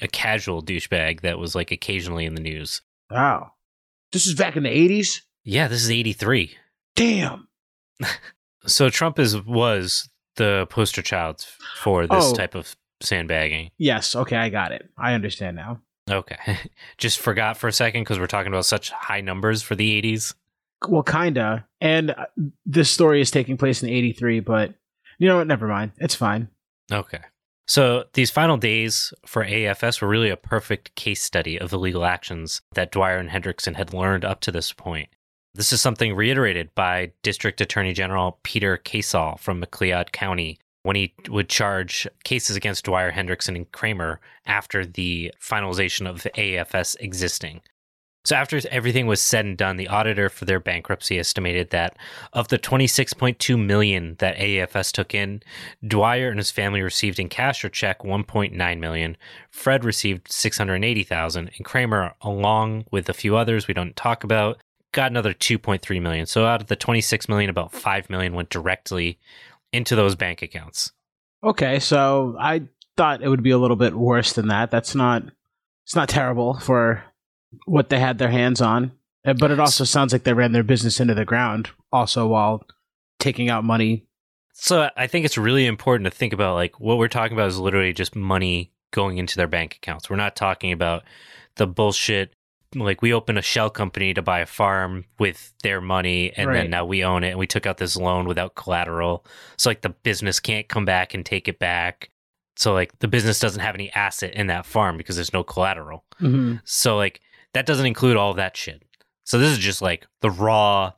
[0.00, 2.82] a casual douchebag that was like occasionally in the news.
[3.10, 3.52] Wow,
[4.12, 5.22] this is back in the eighties.
[5.44, 6.56] Yeah, this is '83.
[6.96, 7.48] Damn.
[8.66, 11.44] So Trump is was the poster child
[11.76, 12.34] for this Oh.
[12.34, 13.70] type of sandbagging.
[13.78, 14.14] Yes.
[14.16, 14.88] Okay, I got it.
[14.96, 15.80] I understand now.
[16.10, 16.58] Okay,
[16.98, 20.34] just forgot for a second because we're talking about such high numbers for the '80s.
[20.88, 21.66] Well, kinda.
[21.80, 22.26] And uh,
[22.66, 24.74] this story is taking place in '83, but
[25.18, 25.46] you know what?
[25.46, 25.92] Never mind.
[25.98, 26.48] It's fine.
[26.92, 27.20] Okay.
[27.66, 32.04] So these final days for AFS were really a perfect case study of the legal
[32.04, 35.08] actions that Dwyer and Hendrickson had learned up to this point.
[35.56, 41.14] This is something reiterated by District Attorney General Peter Casall from McLeod County when he
[41.28, 47.60] would charge cases against Dwyer, Hendrickson, and Kramer after the finalization of the AFS existing.
[48.24, 51.96] So after everything was said and done, the auditor for their bankruptcy estimated that
[52.32, 55.40] of the 26.2 million that AFS took in,
[55.86, 59.16] Dwyer and his family received in cash or check 1.9 million.
[59.50, 64.58] Fred received 680,000 and Kramer along with a few others we don't talk about
[64.94, 66.24] got another 2.3 million.
[66.24, 69.18] So out of the 26 million about 5 million went directly
[69.72, 70.92] into those bank accounts.
[71.42, 72.62] Okay, so I
[72.96, 74.70] thought it would be a little bit worse than that.
[74.70, 75.24] That's not.
[75.84, 77.04] It's not terrible for
[77.66, 78.92] what they had their hands on,
[79.26, 81.70] Uh, but it also sounds like they ran their business into the ground.
[81.92, 82.66] Also, while
[83.18, 84.06] taking out money.
[84.54, 87.58] So I think it's really important to think about like what we're talking about is
[87.58, 90.08] literally just money going into their bank accounts.
[90.08, 91.02] We're not talking about
[91.56, 92.34] the bullshit
[92.74, 96.54] like we opened a shell company to buy a farm with their money and Right.
[96.62, 99.24] then now we own it and we took out this loan without collateral.
[99.56, 102.10] So like the business can't come back and take it back.
[102.56, 106.04] So like the business doesn't have any asset in that farm because there's no collateral.
[106.20, 106.60] Mhm.
[106.64, 107.20] So like
[107.52, 108.82] that doesn't include all that shit.
[109.24, 110.92] So this is just like the raw,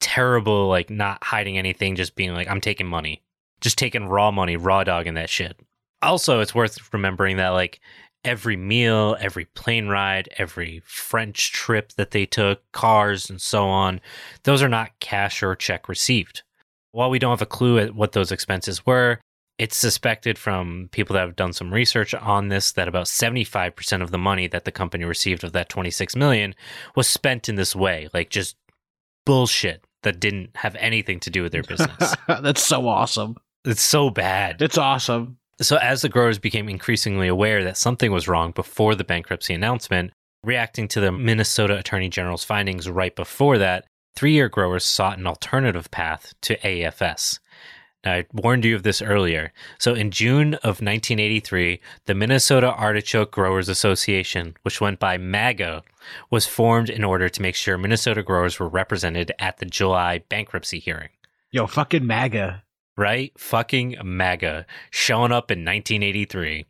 [0.00, 3.22] terrible, like not hiding anything, just being like, I'm taking money.
[3.60, 5.58] Just taking raw money, raw dog in that shit.
[6.02, 7.80] Also, it's worth remembering that like
[8.24, 14.00] every meal, every plane ride, every French trip that they took, cars and so on,
[14.44, 16.42] those are not cash or check received.
[16.92, 19.20] While we don't have a clue at what those expenses were,
[19.58, 24.10] it's suspected from people that have done some research on this that about 75% of
[24.10, 26.54] the money that the company received of that 26 million
[26.96, 28.56] was spent in this way, like just
[29.26, 32.14] bullshit that didn't have anything to do with their business.
[32.26, 33.36] That's so awesome.
[33.64, 34.62] it's so bad.
[34.62, 35.36] It's awesome.
[35.62, 40.10] So, as the growers became increasingly aware that something was wrong before the bankruptcy announcement,
[40.42, 43.84] reacting to the Minnesota Attorney General's findings right before that,
[44.16, 47.40] three year growers sought an alternative path to AFS.
[48.04, 49.52] Now, I warned you of this earlier.
[49.78, 55.82] So, in June of 1983, the Minnesota Artichoke Growers Association, which went by MAGA,
[56.30, 60.78] was formed in order to make sure Minnesota growers were represented at the July bankruptcy
[60.78, 61.10] hearing
[61.50, 62.62] Yo, fucking MAGA.
[62.96, 63.32] Right?
[63.38, 66.66] Fucking MAGA showing up in 1983.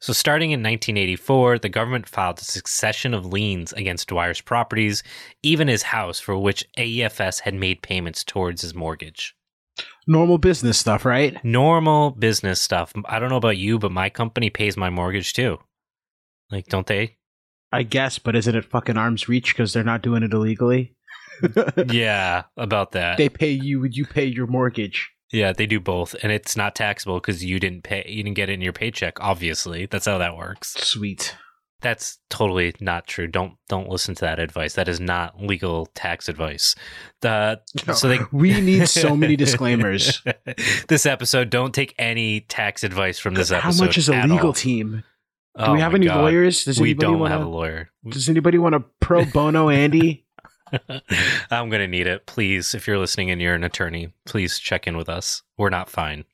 [0.00, 5.02] So, starting in 1984, the government filed a succession of liens against Dwyer's properties,
[5.42, 9.36] even his house, for which AEFS had made payments towards his mortgage.
[10.06, 11.42] Normal business stuff, right?
[11.44, 12.92] Normal business stuff.
[13.06, 15.58] I don't know about you, but my company pays my mortgage too.
[16.50, 17.16] Like, don't they?
[17.72, 20.94] I guess, but isn't it fucking arm's reach because they're not doing it illegally?
[21.88, 23.18] yeah, about that.
[23.18, 25.10] They pay you, would you pay your mortgage?
[25.36, 28.04] Yeah, they do both, and it's not taxable because you didn't pay.
[28.08, 29.20] You didn't get it in your paycheck.
[29.20, 30.74] Obviously, that's how that works.
[30.74, 31.36] Sweet.
[31.82, 33.26] That's totally not true.
[33.26, 34.72] Don't don't listen to that advice.
[34.74, 36.74] That is not legal tax advice.
[37.20, 37.60] The
[37.94, 40.22] so they we need so many disclaimers.
[40.88, 43.78] this episode don't take any tax advice from this episode.
[43.78, 44.52] How much is a legal all.
[44.54, 45.04] team?
[45.58, 46.22] Do Oh we have any God.
[46.22, 46.64] lawyers?
[46.64, 47.90] Does We anybody don't wanna, have a lawyer.
[48.08, 50.25] Does anybody want to pro bono Andy?
[51.50, 52.26] I'm gonna need it.
[52.26, 55.42] Please, if you're listening and you're an attorney, please check in with us.
[55.56, 56.24] We're not fine.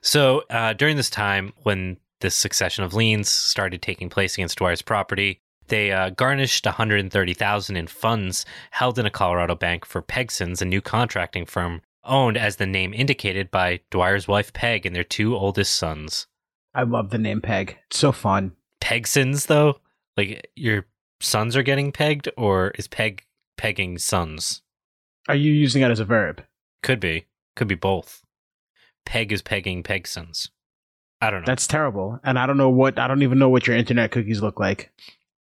[0.00, 4.82] So uh, during this time, when this succession of liens started taking place against Dwyer's
[4.82, 10.64] property, they uh, garnished 130,000 in funds held in a Colorado bank for Pegsons, a
[10.64, 15.36] new contracting firm owned, as the name indicated, by Dwyer's wife Peg and their two
[15.36, 16.26] oldest sons.
[16.74, 17.78] I love the name Peg.
[17.86, 18.52] It's so fun.
[18.80, 19.78] Pegsons, though,
[20.16, 20.86] like your
[21.20, 23.24] sons are getting pegged, or is Peg
[23.62, 24.60] pegging sons?
[25.28, 26.42] Are you using it as a verb?
[26.82, 27.26] Could be.
[27.54, 28.24] Could be both.
[29.06, 30.48] Peg is pegging Pegsons.
[31.20, 31.46] I don't know.
[31.46, 32.18] That's terrible.
[32.24, 34.90] And I don't know what I don't even know what your internet cookies look like.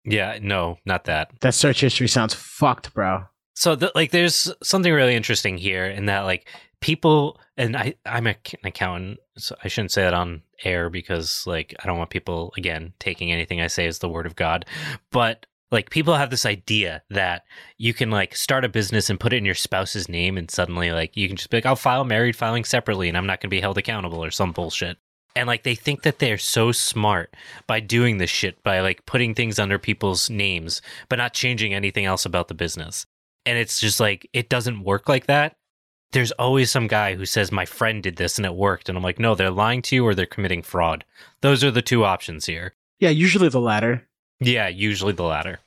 [0.04, 1.30] yeah, no, not that.
[1.42, 3.26] That search history sounds fucked, bro.
[3.54, 6.50] So, the, like, there's something really interesting here in that, like,
[6.82, 11.46] people, and I, I'm a, an accountant, so I shouldn't say that on air because,
[11.46, 14.66] like, I don't want people, again, taking anything I say as the word of God.
[15.12, 17.44] But, like, people have this idea that
[17.78, 20.92] you can, like, start a business and put it in your spouse's name, and suddenly,
[20.92, 23.50] like, you can just be like, I'll file married filing separately, and I'm not going
[23.50, 24.98] to be held accountable or some bullshit.
[25.36, 27.36] And, like, they think that they're so smart
[27.68, 32.06] by doing this shit, by, like, putting things under people's names, but not changing anything
[32.06, 33.06] else about the business
[33.48, 35.56] and it's just like it doesn't work like that
[36.12, 39.04] there's always some guy who says my friend did this and it worked and i'm
[39.04, 41.06] like no they're lying to you or they're committing fraud
[41.42, 44.07] those are the two options here Yeah, usually the latter.
[44.40, 45.60] Yeah usually the latter.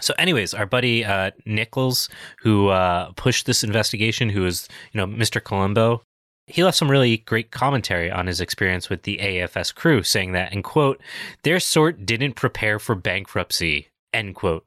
[0.00, 2.08] So anyways our buddy uh, nichols
[2.40, 6.02] who uh, pushed this investigation who is you know mr Columbo
[6.46, 10.52] he left some really great commentary on his experience with the afs crew saying that
[10.52, 11.00] and quote
[11.42, 14.64] their sort didn't prepare for bankruptcy end quote.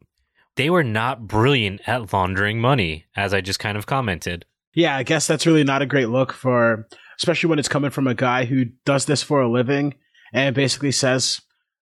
[0.55, 4.45] They were not brilliant at laundering money as i just kind of commented.
[4.73, 8.05] Yeah, I guess that's really not a great look for, especially when it's coming from
[8.05, 9.95] a guy who does this for a living
[10.33, 11.41] and basically says,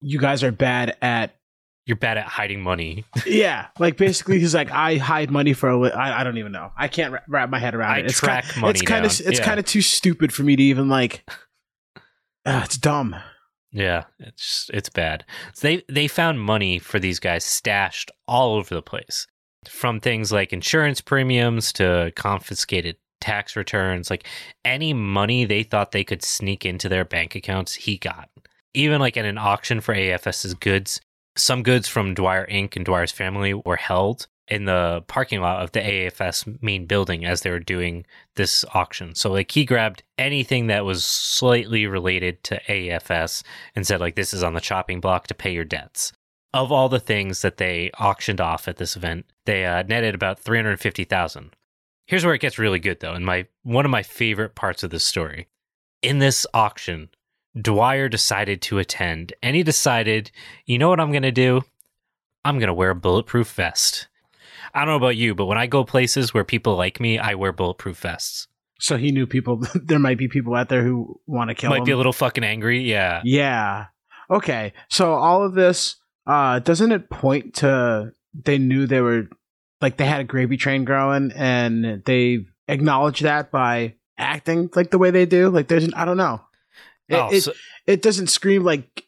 [0.01, 1.35] you guys are bad at.
[1.85, 5.77] you're bad at hiding money Yeah, like basically he's like, I hide money for a
[5.79, 6.71] li- I, I don't even know.
[6.77, 8.05] I can't wra- wrap my head around I it.
[8.05, 9.45] It's track kind, money It's kind of it's Yeah.
[9.45, 11.23] kind of too stupid for me to even like.
[12.45, 13.15] Uh, it's dumb.
[13.71, 15.25] Yeah, it's it's bad.
[15.53, 19.27] So they they found money for these guys stashed all over the place,
[19.67, 24.09] from things like insurance premiums to confiscated tax returns.
[24.09, 24.25] Like
[24.63, 28.29] any money they thought they could sneak into their bank accounts, he got.
[28.75, 31.01] Even like in an auction for AFS's goods,
[31.37, 32.75] some goods from Dwyer Inc.
[32.75, 37.41] and Dwyer's family were held in the parking lot of the AFS main building as
[37.41, 39.15] they were doing this auction.
[39.15, 43.43] So like he grabbed anything that was slightly related to AFS
[43.75, 46.11] and said like this is on the chopping block to pay your debts.
[46.53, 50.39] Of all the things that they auctioned off at this event, they uh, netted about
[50.39, 51.55] 350,000.
[52.07, 54.91] Here's where it gets really good though, and my one of my favorite parts of
[54.91, 55.47] this story.
[56.01, 57.09] In this auction,
[57.59, 60.31] Dwyer decided to attend, and he decided,
[60.65, 61.63] you know what I'm going to do?
[62.43, 64.07] I'm going to wear a bulletproof vest.
[64.73, 67.35] I don't know about you, but when I go places where people like me, I
[67.35, 68.47] wear bulletproof vests.
[68.79, 69.63] So he knew people.
[69.75, 71.81] there might be people out there who want to kill Might him.
[71.81, 72.81] Might be a little fucking angry.
[72.83, 73.21] Yeah.
[73.23, 73.85] yeah.
[74.29, 74.73] Okay.
[74.89, 75.95] So all of this,
[76.27, 79.29] uh, doesn't it point to they knew they were
[79.81, 84.97] like they had a gravy train growing, and they acknowledged that by acting like the
[84.97, 85.49] way they do.
[85.49, 86.41] Like there's, I don't know.
[87.09, 87.47] It, Oh, it,
[87.85, 89.05] it doesn't scream like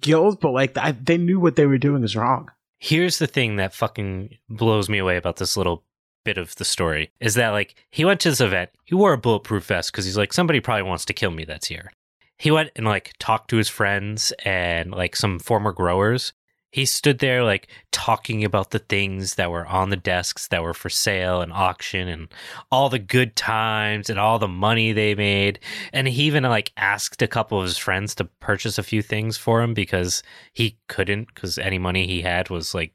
[0.00, 2.50] guilt, but like I, they knew what they were doing is wrong.
[2.78, 5.82] here's the thing that fucking blows me away about this little
[6.24, 8.70] bit of the story is that like he went to this event.
[8.84, 11.68] He wore a bulletproof vest because he's like somebody probably wants to kill me that's
[11.68, 11.90] here.
[12.36, 16.32] He went and like talked to his friends and like some former growers
[16.70, 20.74] he stood there like talking about the things that were on the desks that were
[20.74, 22.28] for sale and auction and
[22.70, 25.58] all the good times and all the money they made
[25.92, 29.36] and he even like asked a couple of his friends to purchase a few things
[29.36, 32.92] for him because he couldn't because any money he had was like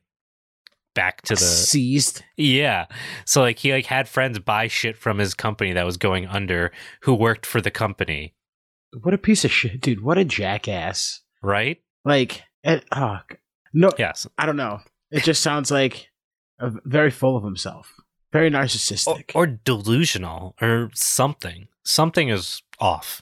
[0.94, 2.24] back to the seized.
[2.38, 2.86] yeah
[3.26, 6.72] so like he like had friends buy shit from his company that was going under
[7.02, 8.36] who worked for the company
[9.02, 10.02] What a piece of shit, dude!
[10.04, 11.22] What a jackass!
[11.42, 13.38] right Like, it, oh, g-
[13.74, 14.80] no, yes I don't know.
[15.12, 16.10] It just sounds like
[16.60, 17.94] a, very full of himself,
[18.32, 19.32] very narcissistic.
[19.36, 23.22] or delusional or something something is off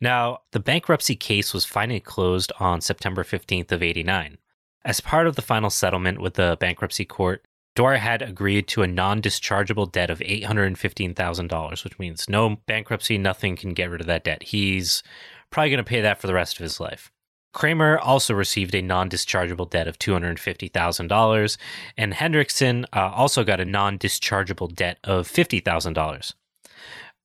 [0.00, 4.38] now the bankruptcy case was finally closed on september 15th of 89
[4.84, 8.86] as part of the final settlement with the bankruptcy court Dwyer had agreed to a
[8.86, 14.42] non-dischargeable debt of $815,000, which means no bankruptcy, nothing can get rid of that debt.
[14.42, 15.02] He's
[15.50, 17.10] probably going to pay that for the rest of his life.
[17.52, 21.56] Kramer also received a non-dischargeable debt of $250,000,
[21.96, 26.34] and Hendrickson uh, also got a non-dischargeable debt of $50,000.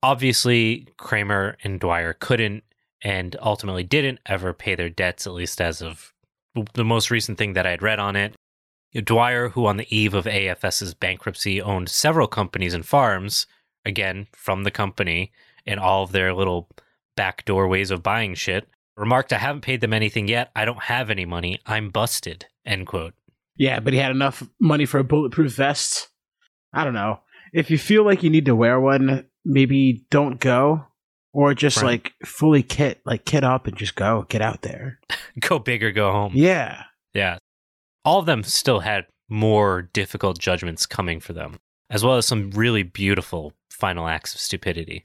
[0.03, 2.63] Obviously, Kramer and Dwyer couldn't
[3.01, 6.13] and ultimately didn't ever pay their debts, at least as of
[6.73, 8.35] the most recent thing that I had read on it.
[8.93, 13.45] Dwyer, who on the eve of AFS's bankruptcy owned several companies and farms,
[13.85, 15.31] again from the company,
[15.65, 16.67] and all of their little
[17.15, 20.51] backdoor ways of buying shit, remarked, I haven't paid them anything yet.
[20.55, 21.59] I don't have any money.
[21.65, 22.45] I'm busted.
[22.65, 23.13] End quote.
[23.55, 26.09] yeah, but he had enough money for a bulletproof vest.
[26.73, 27.21] I don't know.
[27.53, 30.85] If you feel like you need to wear one, maybe don't go,
[31.33, 31.85] or just Right.
[32.03, 34.99] like fully kit, like kit up and just go, get out there.
[35.39, 36.31] Go big or go home.
[36.35, 36.83] Yeah.
[37.13, 37.37] Yeah.
[38.03, 41.57] All of them still had more difficult judgments coming for them,
[41.91, 45.03] as well as some really beautiful final acts of stupidity.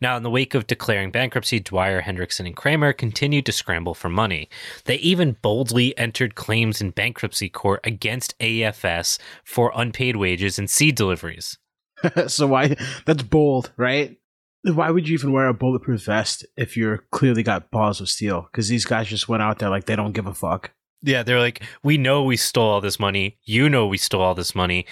[0.00, 4.08] Now, in the wake of declaring bankruptcy, Dwyer, Hendrickson, and Kramer continued to scramble for
[4.08, 4.48] money.
[4.84, 10.94] They even boldly entered claims in bankruptcy court against AFS for unpaid wages and seed
[10.94, 11.58] deliveries.
[12.26, 12.76] so why?
[13.06, 14.16] That's bold, right?
[14.62, 18.42] Why would you even wear a bulletproof vest if you're clearly got balls of steel?
[18.50, 20.72] Because these guys just went out there like they don't give a fuck.
[21.02, 23.38] Yeah, they're like, we know we stole all this money.
[23.44, 24.86] You know we stole all this money,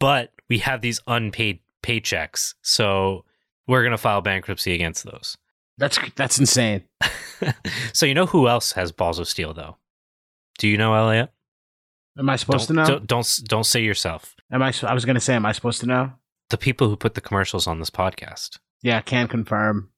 [0.00, 2.54] but we have these unpaid paychecks.
[2.62, 3.24] So
[3.66, 5.36] we're going to file bankruptcy against those.
[5.78, 6.82] That's that's insane.
[7.92, 9.76] so you know who else has balls of steel, though?
[10.58, 11.30] Do you know, Elliot?
[12.18, 12.98] Am I supposed don't, to know?
[12.98, 14.34] Don't, don't don't say yourself.
[14.50, 14.72] Am I?
[14.82, 16.12] I was gonna say, am I supposed to know?
[16.50, 18.58] The people who put the commercials on this podcast.
[18.82, 19.90] Yeah, can confirm.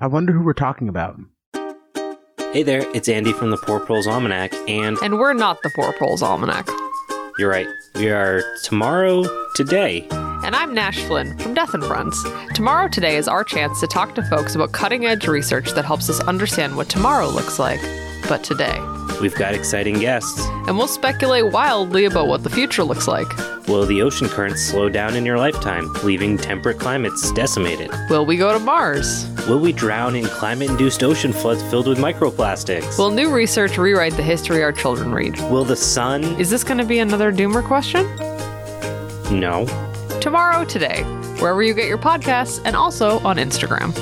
[0.00, 1.18] I wonder who we're talking about.
[2.52, 5.92] Hey there, it's Andy from the Poor Proles Almanac, and And we're not the Poor
[5.94, 6.68] Proles Almanac.
[7.38, 9.24] you're right, we are tomorrow
[9.56, 10.06] today.
[10.44, 12.22] And I'm Nash Flynn from Death and Friends.
[12.52, 16.10] Tomorrow Today is our chance to talk to folks about cutting edge research that helps
[16.10, 17.80] us understand what tomorrow looks like,
[18.28, 18.78] but today.
[19.22, 20.44] We've got exciting guests.
[20.68, 23.26] And we'll speculate wildly about what the future looks like.
[23.68, 27.90] Will the ocean currents slow down in your lifetime, leaving temperate climates decimated?
[28.10, 29.26] Will we go to Mars?
[29.48, 32.98] Will we drown in climate induced ocean floods filled with microplastics?
[32.98, 35.38] Will new research rewrite the history our children read?
[35.50, 36.22] Will the sun?
[36.38, 38.04] Is this going to be another doomer question?
[39.40, 39.66] No.
[40.24, 41.02] Tomorrow Today,
[41.38, 43.92] wherever you get your podcasts, and also on Instagram.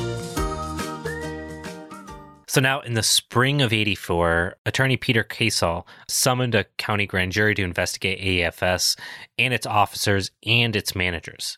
[2.46, 7.56] So now, in the spring of 84, attorney Peter Casal summoned a county grand jury
[7.56, 8.96] to investigate AFS
[9.36, 11.56] and its officers and its managers.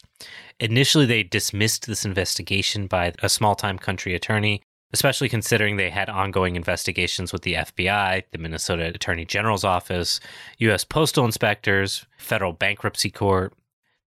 [0.59, 4.63] Initially, they dismissed this investigation by a small time country attorney,
[4.95, 10.21] especially considering they had ongoing investigations with the FBI, the Minnesota Attorney General's Office,
[10.61, 10.85] U.S.
[10.85, 13.53] Postal Inspectors, Federal Bankruptcy Court.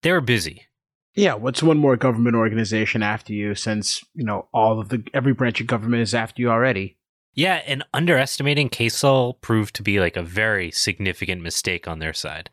[0.02, 0.68] They were busy.
[1.16, 3.56] Yeah, what's one more government organization after you?
[3.56, 6.98] Since you know all of the every branch of government is after you already.
[7.34, 12.50] Yeah, and underestimating Casel proved to be like a very significant mistake on their side.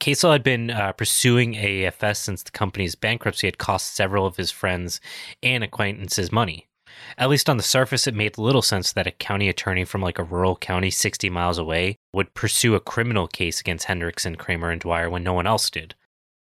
[0.00, 4.50] Casel had been uh, pursuing AAFS since the company's bankruptcy had cost several of his
[4.50, 5.00] friends
[5.42, 6.68] and acquaintances money.
[7.16, 10.18] At least on the surface, it made little sense that a county attorney from like
[10.18, 14.80] a rural county 60 miles away would pursue a criminal case against Hendrickson, Kramer, and
[14.80, 15.94] Dwyer when no one else did.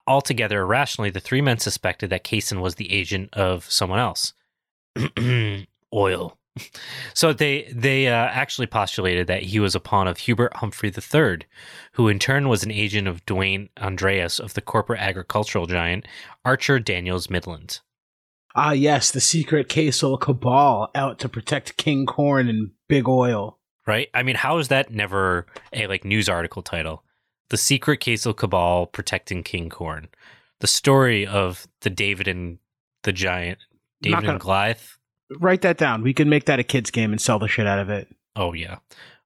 [0.09, 4.33] Altogether, irrationally, the three men suspected that Kaysen was the agent of someone else.
[5.93, 6.35] Oil.
[7.13, 11.39] So they they uh, actually postulated that he was a pawn of Hubert Humphrey III,
[11.93, 16.05] who in turn was an agent of Dwayne Andreas of the corporate agricultural giant
[16.43, 17.79] Archer Daniels Midland.
[18.55, 23.57] Ah, yes, the secret Kasel cabal out to protect King Corn and Big Oil.
[23.85, 24.09] Right?
[24.13, 27.03] I mean, how is that never a like news article title?
[27.49, 30.07] The secret Kasel cabal protecting King Corn.
[30.59, 32.59] The story of the David and
[33.03, 33.59] the giant,
[34.01, 34.97] David gonna- and Goliath.
[35.39, 36.01] Write that down.
[36.01, 38.07] We can make that a kids game and sell the shit out of it.
[38.35, 38.77] Oh yeah,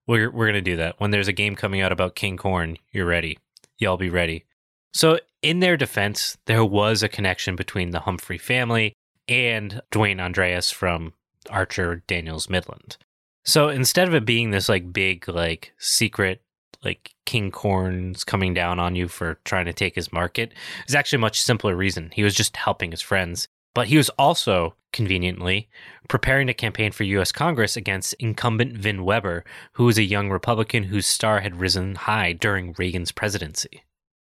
[0.05, 2.77] we're we're gonna do that when there's a game coming out about King Corn.
[2.91, 3.39] You're ready.
[3.77, 4.45] Y'all be ready.
[4.93, 8.93] So in their defense, there was a connection between the Humphrey family
[9.27, 11.13] and Dwayne Andreas from
[11.49, 12.97] Archer Daniels Midland.
[13.45, 16.41] So instead of it being this like big like secret
[16.83, 20.53] like King Corn's coming down on you for trying to take his market,
[20.83, 22.11] it's actually a much simpler reason.
[22.13, 23.47] He was just helping his friends.
[23.73, 25.67] But he was also, conveniently,
[26.07, 27.31] preparing to campaign for U.S.
[27.31, 32.33] Congress against incumbent Vin Weber, who was a young Republican whose star had risen high
[32.33, 33.83] during Reagan's presidency.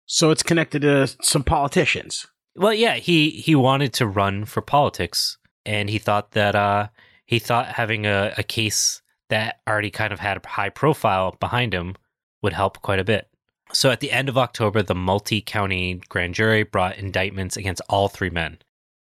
[0.07, 2.27] So it's connected to some politicians.
[2.57, 6.89] Well, yeah, he he wanted to run for politics, and he thought that uh,
[7.27, 11.75] he thought having a, a case that already kind of had a high profile behind
[11.75, 11.97] him
[12.45, 13.29] would help quite a bit.
[13.73, 18.31] So at the end of October, the multi-county grand jury brought indictments against all three
[18.31, 18.59] men.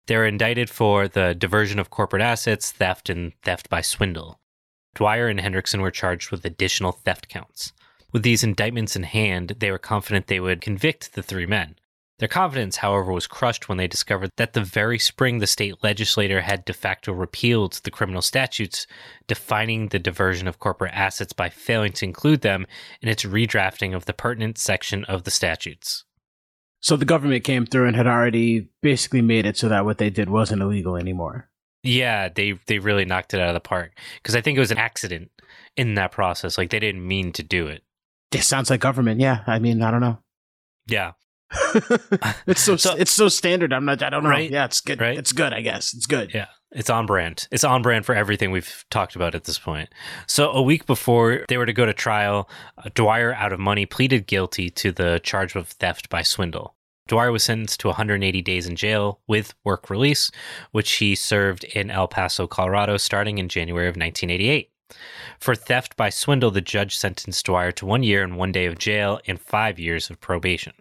[0.07, 4.41] They were indicted for the diversion of corporate assets, theft, and theft by swindle.
[4.95, 7.71] Dwyer and Hendrickson were charged with additional theft counts.
[8.11, 11.76] With these indictments in hand, they were confident they would convict the three men.
[12.19, 16.41] Their confidence, however, was crushed when they discovered that the very spring the state legislature
[16.41, 18.87] had de facto repealed the criminal statutes
[19.27, 22.65] defining the diversion of corporate assets by failing to include them
[23.01, 26.05] in its redrafting of the pertinent section of the statutes.
[26.79, 30.09] So the government came through and had already basically made it so that what they
[30.09, 31.49] did wasn't illegal anymore.
[31.83, 33.91] Yeah, they they really knocked it out of the park
[34.21, 35.29] because I think it was an accident
[35.75, 36.57] in that process.
[36.57, 37.83] Like they didn't mean to do it.
[38.31, 39.21] This sounds like government.
[39.21, 40.19] Yeah, I mean, I don't know.
[40.87, 41.13] Yeah,
[42.47, 43.73] it's so, So- it's so standard.
[43.73, 44.01] I'm not.
[44.03, 44.29] I don't know.
[44.29, 44.49] Right?
[44.49, 44.99] Yeah, it's good.
[44.99, 45.17] Right?
[45.17, 45.53] It's good.
[45.53, 46.33] I guess it's good.
[46.33, 47.47] Yeah, it's on brand.
[47.51, 49.89] It's on brand for everything we've talked about at this point.
[50.27, 52.49] So, a week before they were to go to trial,
[52.93, 56.75] Dwyer, out of money, pleaded guilty to the charge of theft by swindle.
[57.07, 60.29] Dwyer was sentenced to 180 days in jail with work release,
[60.71, 64.69] which he served in El Paso, Colorado, starting in January of 1988.
[65.39, 68.77] For theft by swindle, the judge sentenced Dwyer to one year and one day of
[68.77, 70.73] jail and five years of probation.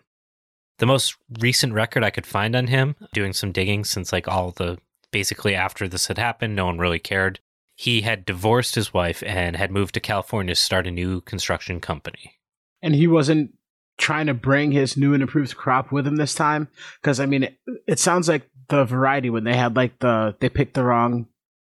[0.78, 4.50] The most recent record I could find on him, doing some digging since like all
[4.50, 4.78] the
[5.10, 7.40] basically after this had happened, no one really cared.
[7.74, 11.80] He had divorced his wife and had moved to California to start a new construction
[11.80, 12.34] company.
[12.82, 13.52] And he wasn't
[13.98, 16.68] trying to bring his new and improved crop with him this time
[17.00, 20.48] because I mean, it, it sounds like the variety when they had like the they
[20.50, 21.26] picked the wrong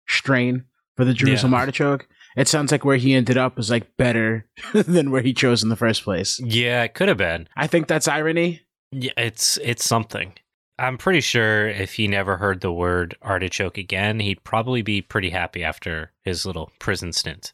[0.07, 1.59] strain for the Jerusalem Yeah.
[1.59, 2.07] artichoke.
[2.35, 5.69] It sounds like where he ended up was like better than where he chose in
[5.69, 6.39] the first place.
[6.39, 7.47] Yeah, it could have been.
[7.55, 8.61] I think that's irony.
[8.91, 10.33] Yeah, it's it's something.
[10.77, 15.29] I'm pretty sure if he never heard the word artichoke again, he'd probably be pretty
[15.29, 17.53] happy after his little prison stint.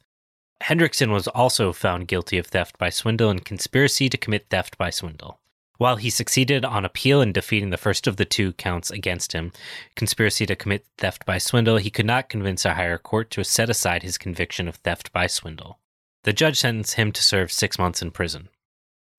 [0.64, 4.90] Hendrickson was also found guilty of theft by swindle and conspiracy to commit theft by
[4.90, 5.40] swindle.
[5.78, 9.52] While he succeeded on appeal in defeating the first of the two counts against him,
[9.96, 13.68] conspiracy to commit theft by swindle, he could not convince a higher court to set
[13.68, 15.80] aside his conviction of theft by swindle.
[16.24, 18.50] The judge sentenced him to serve six months in prison.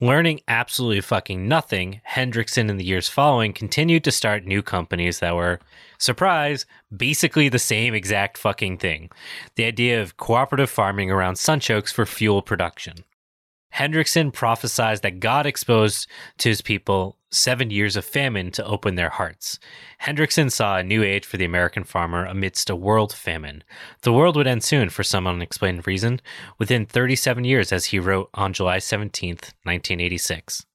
[0.03, 5.36] Learning absolutely fucking nothing, Hendrickson in the years following continued to start new companies that
[5.36, 5.61] were,
[5.96, 9.11] surprise, basically the same exact fucking thing.
[9.55, 13.05] The idea of cooperative farming around sunchokes for fuel production.
[13.75, 16.07] Hendrickson prophesied that God exposed
[16.39, 19.59] to his people seven years of famine to open their hearts.
[20.03, 23.64] Hendrickson saw a new age for the American farmer amidst a world famine.
[24.03, 26.20] The world would end soon for some unexplained reason,
[26.59, 30.66] within 37 years, as he wrote on July 17th, 1986.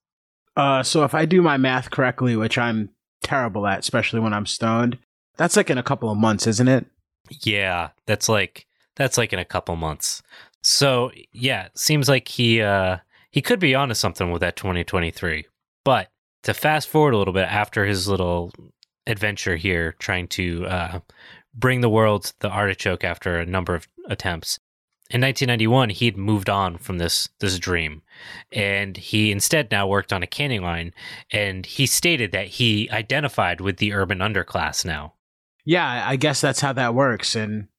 [0.55, 2.89] Uh, so if I do my math correctly, which I'm
[3.21, 4.97] terrible at, especially when I'm stoned,
[5.37, 6.87] that's like in a couple of months, isn't it?
[7.43, 10.23] Yeah, that's like that's like in a couple months.
[10.69, 12.97] So yeah, seems like he uh
[13.31, 15.45] he could be onto something with that 2023.
[15.85, 16.09] But
[16.43, 18.51] to fast forward a little bit after his little
[19.05, 20.99] adventure here, trying to uh,
[21.53, 24.59] bring the world the artichoke after a number of attempts.
[25.09, 28.01] In 1991, he'd moved on from this this dream,
[28.51, 30.93] and he instead now worked on a canning line.
[31.31, 35.13] And he stated that he identified with the urban underclass now.
[35.63, 37.37] yeah, I guess that's how that works.
[37.37, 37.69] And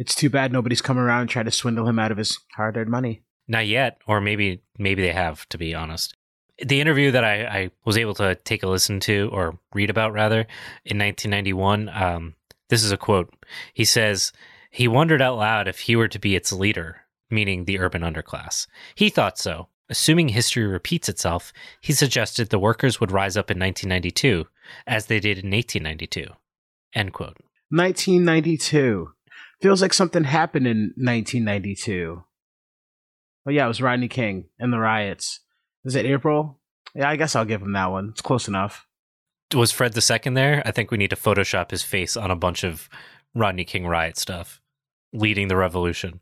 [0.00, 2.78] it's too bad nobody's come around and tried to swindle him out of his hard
[2.78, 3.22] earned money.
[3.46, 6.14] Not yet, or maybe maybe they have, to be honest.
[6.58, 10.12] The interview that I, I was able to take a listen to or read about
[10.12, 10.46] rather
[10.84, 12.34] in 1991, um,
[12.70, 13.32] this is a quote.
[13.74, 14.32] He says
[14.70, 18.66] he wondered out loud if he were to be its leader, meaning the urban underclass.
[18.94, 19.68] He thought so.
[19.90, 24.46] Assuming history repeats itself, he suggested the workers would rise up in 1992,
[24.86, 26.32] as they did in 1892.
[26.94, 27.36] End quote.
[27.70, 29.12] 1992.
[29.60, 32.22] Feels like something happened in 1992.
[33.46, 35.40] Oh, yeah, it was Rodney King and the riots.
[35.84, 36.58] Is it April?
[36.94, 38.10] Yeah, I guess I'll give him that one.
[38.10, 38.86] It's close enough.
[39.54, 40.62] Was Fred the second there?
[40.64, 42.88] I think we need to Photoshop his face on a bunch of
[43.34, 44.60] Rodney King riot stuff,
[45.12, 46.20] leading the revolution.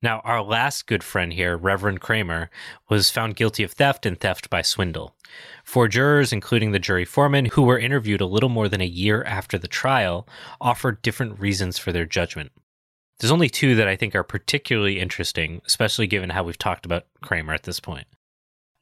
[0.00, 2.50] Now, our last good friend here, Reverend Kramer,
[2.88, 5.16] was found guilty of theft and theft by swindle.
[5.64, 9.24] Four jurors, including the jury foreman, who were interviewed a little more than a year
[9.24, 10.28] after the trial,
[10.60, 12.52] offered different reasons for their judgment.
[13.18, 17.06] There's only two that I think are particularly interesting, especially given how we've talked about
[17.20, 18.06] Kramer at this point.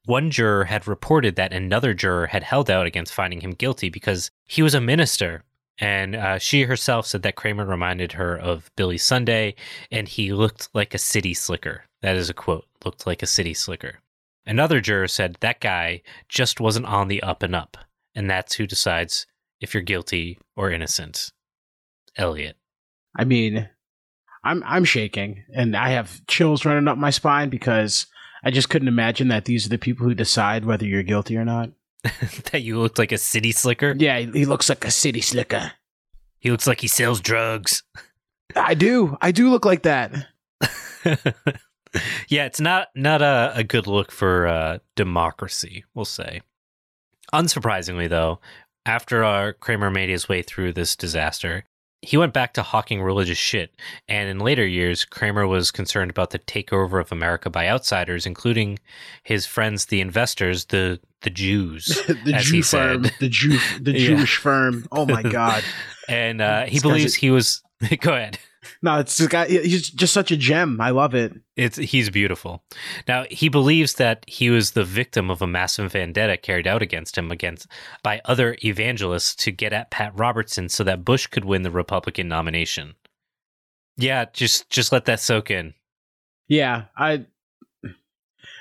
[0.04, 4.30] One juror had reported that another juror had held out against finding him guilty because
[4.46, 5.44] he was a minister
[5.78, 9.54] and uh, she herself said that Kramer reminded her of Billy Sunday,
[9.90, 11.84] and he looked like a city slicker.
[12.02, 14.00] That is a quote, looked like a city slicker.
[14.46, 17.76] Another juror said that guy just wasn't on the up and up,
[18.14, 19.26] and that's who decides
[19.60, 21.32] if you're guilty or innocent.
[22.16, 22.56] Elliot.
[23.18, 23.68] I mean,
[24.44, 28.06] I'm I'm shaking and I have chills running up my spine because
[28.44, 31.44] I just couldn't imagine that these are the people who decide whether you're guilty or
[31.44, 31.70] not.
[32.52, 33.94] that you looked like a city slicker?
[33.96, 35.72] Yeah, he looks like a city slicker.
[36.38, 37.82] He looks like he sells drugs.
[38.54, 39.16] I do.
[39.20, 40.12] I do look like that.
[42.28, 46.42] yeah, it's not not a, a good look for uh, democracy, we'll say.
[47.32, 48.40] Unsurprisingly, though,
[48.84, 51.64] after uh, Kramer made his way through this disaster,
[52.06, 53.74] he went back to hawking religious shit.
[54.08, 58.78] And in later years, Kramer was concerned about the takeover of America by outsiders, including
[59.24, 63.14] his friends, the investors, the the Jews, the Jew firm, said.
[63.18, 64.06] the Jew, the Yeah.
[64.08, 64.86] Jewish firm.
[64.92, 65.64] Oh my god!
[66.08, 67.64] And uh, he believes he was.
[68.00, 68.38] Go ahead.
[68.82, 69.46] No, it's this guy.
[69.46, 70.80] He's just such a gem.
[70.80, 71.32] I love it.
[71.56, 72.62] It's he's beautiful.
[73.08, 77.16] Now he believes that he was the victim of a massive vendetta carried out against
[77.16, 77.66] him against
[78.02, 82.28] by other evangelists to get at Pat Robertson so that Bush could win the Republican
[82.28, 82.94] nomination.
[83.96, 85.74] Yeah, just just let that soak in.
[86.48, 87.26] Yeah, I.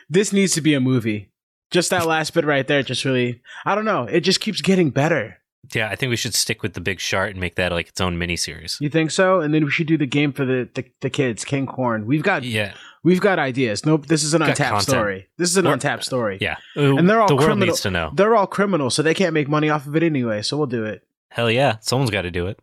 [0.09, 1.31] This needs to be a movie.
[1.71, 3.41] Just that last bit right there, just really.
[3.65, 4.03] I don't know.
[4.03, 5.39] It just keeps getting better.
[5.73, 7.99] Yeah, I think we should stick with the Big Shart and make that like its
[8.01, 8.77] own mini series.
[8.81, 9.39] You think so?
[9.41, 12.05] And then we should do the game for the the, the kids, King Corn.
[12.05, 13.85] We've got Yeah, we've got ideas.
[13.85, 14.89] Nope, this is an Got untapped content.
[14.89, 15.27] story.
[15.37, 16.37] This is an Or- untapped story.
[16.41, 16.57] yeah.
[16.75, 18.11] And they're all the world criminal- needs to know.
[18.13, 20.41] They're all criminals, so they can't make money off of it anyway.
[20.41, 21.03] So we'll do it.
[21.31, 22.59] Hell yeah, someone's got to do it.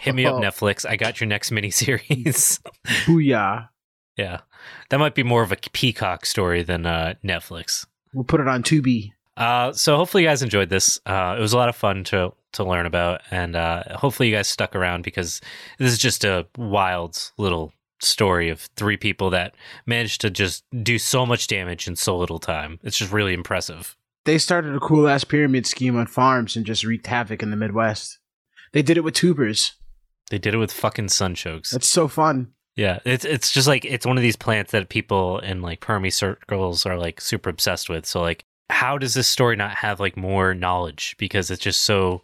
[0.00, 0.88] Hit me up, Netflix.
[0.88, 2.60] I got your next miniseries.
[3.06, 3.68] Booyah!
[4.16, 4.40] yeah,
[4.90, 7.86] that might be more of a Peacock story than uh, Netflix.
[8.12, 9.12] We'll put it on Tubi.
[9.38, 11.00] Uh, so hopefully you guys enjoyed this.
[11.06, 14.34] Uh, it was a lot of fun to to learn about, and uh, hopefully you
[14.34, 15.40] guys stuck around because
[15.78, 19.54] this is just a wild little story of three people that
[19.86, 22.80] managed to just do so much damage in so little time.
[22.82, 23.96] It's just really impressive.
[24.24, 27.56] They started a cool ass pyramid scheme on farms and just wreaked havoc in the
[27.56, 28.18] Midwest.
[28.72, 29.74] They did it with tubers.
[30.30, 31.70] They did it with fucking sunchokes.
[31.70, 32.52] That's so fun.
[32.76, 36.12] Yeah, it's it's just like it's one of these plants that people in like permy
[36.12, 38.06] circles are like super obsessed with.
[38.06, 41.16] So like, how does this story not have like more knowledge?
[41.18, 42.22] Because it's just so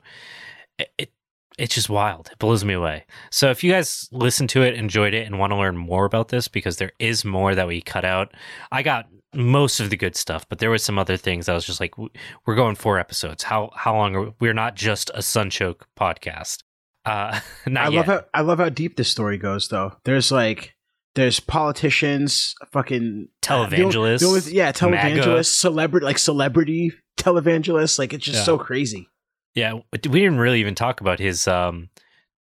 [0.78, 1.10] it, it
[1.58, 2.28] it's just wild.
[2.32, 3.04] It blows me away.
[3.30, 6.28] So if you guys listened to it, enjoyed it, and want to learn more about
[6.28, 8.34] this, because there is more that we cut out.
[8.72, 11.64] I got most of the good stuff, but there was some other things I was
[11.64, 13.44] just like, we're going four episodes.
[13.44, 14.32] How how long are we?
[14.40, 16.62] we're not just a sunchoke podcast.
[17.04, 17.96] Uh, not I yet.
[17.96, 19.92] love how I love how deep this story goes though.
[20.04, 20.73] There's like
[21.14, 24.78] there's politicians, fucking uh, the only- Televangelists, the only- yeah, MAGA.
[25.22, 27.98] televangelists, celebrity like celebrity televangelists.
[27.98, 28.44] Like it's just Yeah.
[28.44, 29.08] so crazy.
[29.54, 31.46] Yeah, we didn't really even talk about his.
[31.46, 31.90] Um,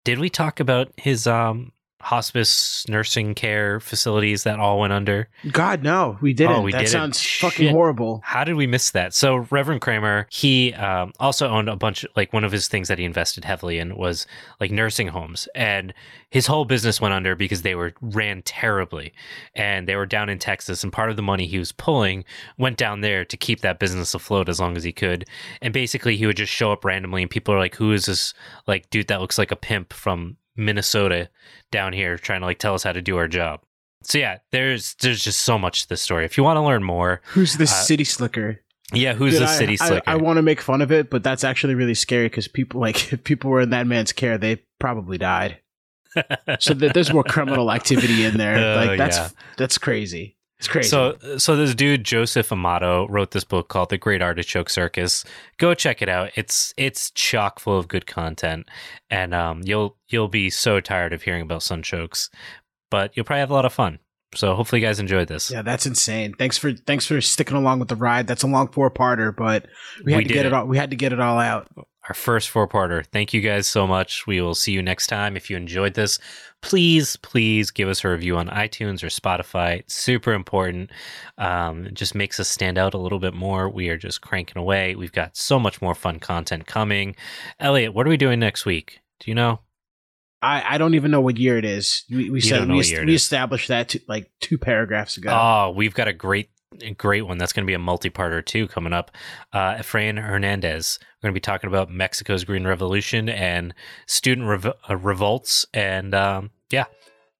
[0.04, 1.70] did we talk about his um,
[2.04, 5.28] hospice nursing care facilities that all went under?
[5.50, 6.56] God no, we didn't.
[6.56, 6.90] Oh, we that didn't.
[6.90, 7.72] sounds fucking Shit.
[7.72, 8.20] horrible.
[8.22, 9.14] How did we miss that?
[9.14, 12.04] So Reverend Kramer, he um, also owned a bunch.
[12.14, 14.26] Like one of his things that he invested heavily in was
[14.60, 15.94] like nursing homes, and
[16.28, 19.12] his whole business went under because they were ran terribly,
[19.54, 20.84] and they were down in Texas.
[20.84, 22.24] And part of the money he was pulling
[22.58, 25.24] went down there to keep that business afloat as long as he could.
[25.62, 28.34] And basically, he would just show up randomly, and people are like, "Who is this
[28.66, 31.28] like dude that looks like a pimp from Minnesota
[31.70, 33.60] down here trying to like tell us how to do our job?"
[34.02, 36.24] So yeah, there's there's just so much to this story.
[36.24, 38.60] If you want to learn more, Who's this Uh, city slicker?
[38.92, 40.10] Yeah, who's Dude, the I- city I, slicker?
[40.10, 43.12] I, want to make fun of it, but that's actually really scary because people like
[43.12, 45.58] if people were in that man's care, they probably died.
[46.60, 48.56] So th- there's more criminal activity in there.
[48.82, 49.28] Oh, like that's yeah.
[49.56, 50.33] that's crazy.
[50.64, 50.88] It's crazy.
[50.88, 55.22] So, so this dude Joseph Amato wrote this book called The Great Artichoke Circus.
[55.58, 56.30] Go check it out.
[56.36, 58.66] It's it's chock full of good content,
[59.10, 62.30] and um, you'll you'll be so tired of hearing about sunchokes,
[62.90, 63.98] but you'll probably have a lot of fun.
[64.34, 65.50] So hopefully, you guys enjoyed this.
[65.50, 66.32] yeah, that's insane.
[66.32, 68.26] Thanks for thanks for sticking along with the ride.
[68.26, 69.66] That's a long four parter, but
[70.02, 70.48] we had We to get it.
[70.48, 70.52] it.
[70.54, 70.66] all.
[70.66, 71.68] We had to get it all out.
[72.08, 73.06] Our first four parter.
[73.06, 74.26] Thank you guys so much.
[74.26, 75.36] We will see you next time.
[75.36, 76.18] If you enjoyed this,
[76.60, 79.78] please please give us a review on iTunes or Spotify.
[79.78, 80.90] It's super important.
[81.38, 83.70] Um, it just makes us stand out a little bit more.
[83.70, 84.94] We are just cranking away.
[84.94, 87.16] We've got so much more fun content coming.
[87.58, 89.00] Elliot, what are we doing next week?
[89.20, 89.60] Do you know?
[90.44, 92.04] I, I don't even know what year it is.
[92.10, 95.30] We, we said we, it we established that two, like two paragraphs ago.
[95.32, 96.50] Oh, we've got a great,
[96.82, 97.38] a great one.
[97.38, 99.10] That's going to be a multi-parter too coming up.
[99.52, 100.98] Uh, Efrain Hernandez.
[101.22, 103.74] We're going to be talking about Mexico's Green Revolution and
[104.06, 106.84] student rev- uh, revolts, and um, yeah,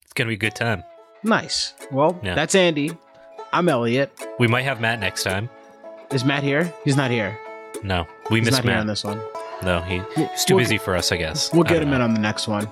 [0.03, 0.83] it's going to be a good time.
[1.23, 1.75] nice.
[1.91, 2.35] Well, Yeah.
[2.35, 2.93] that's Andy.
[3.53, 4.13] I'm Elliot.
[4.39, 5.49] We might have Matt next time.
[6.13, 6.73] Is Matt here?
[6.85, 7.39] He's not here.
[7.83, 9.21] No, we He's miss not here on this one.
[9.63, 11.53] No, he, he's too we'll- busy for us, I guess.
[11.53, 12.69] We'll get him in on the next one.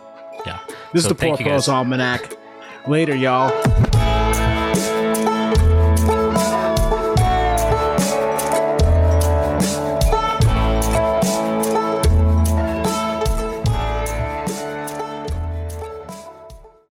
[0.46, 0.58] Yeah.
[0.92, 1.68] This So is the Poor guys.
[1.68, 2.36] Almanac.
[2.88, 3.50] Later, y'all.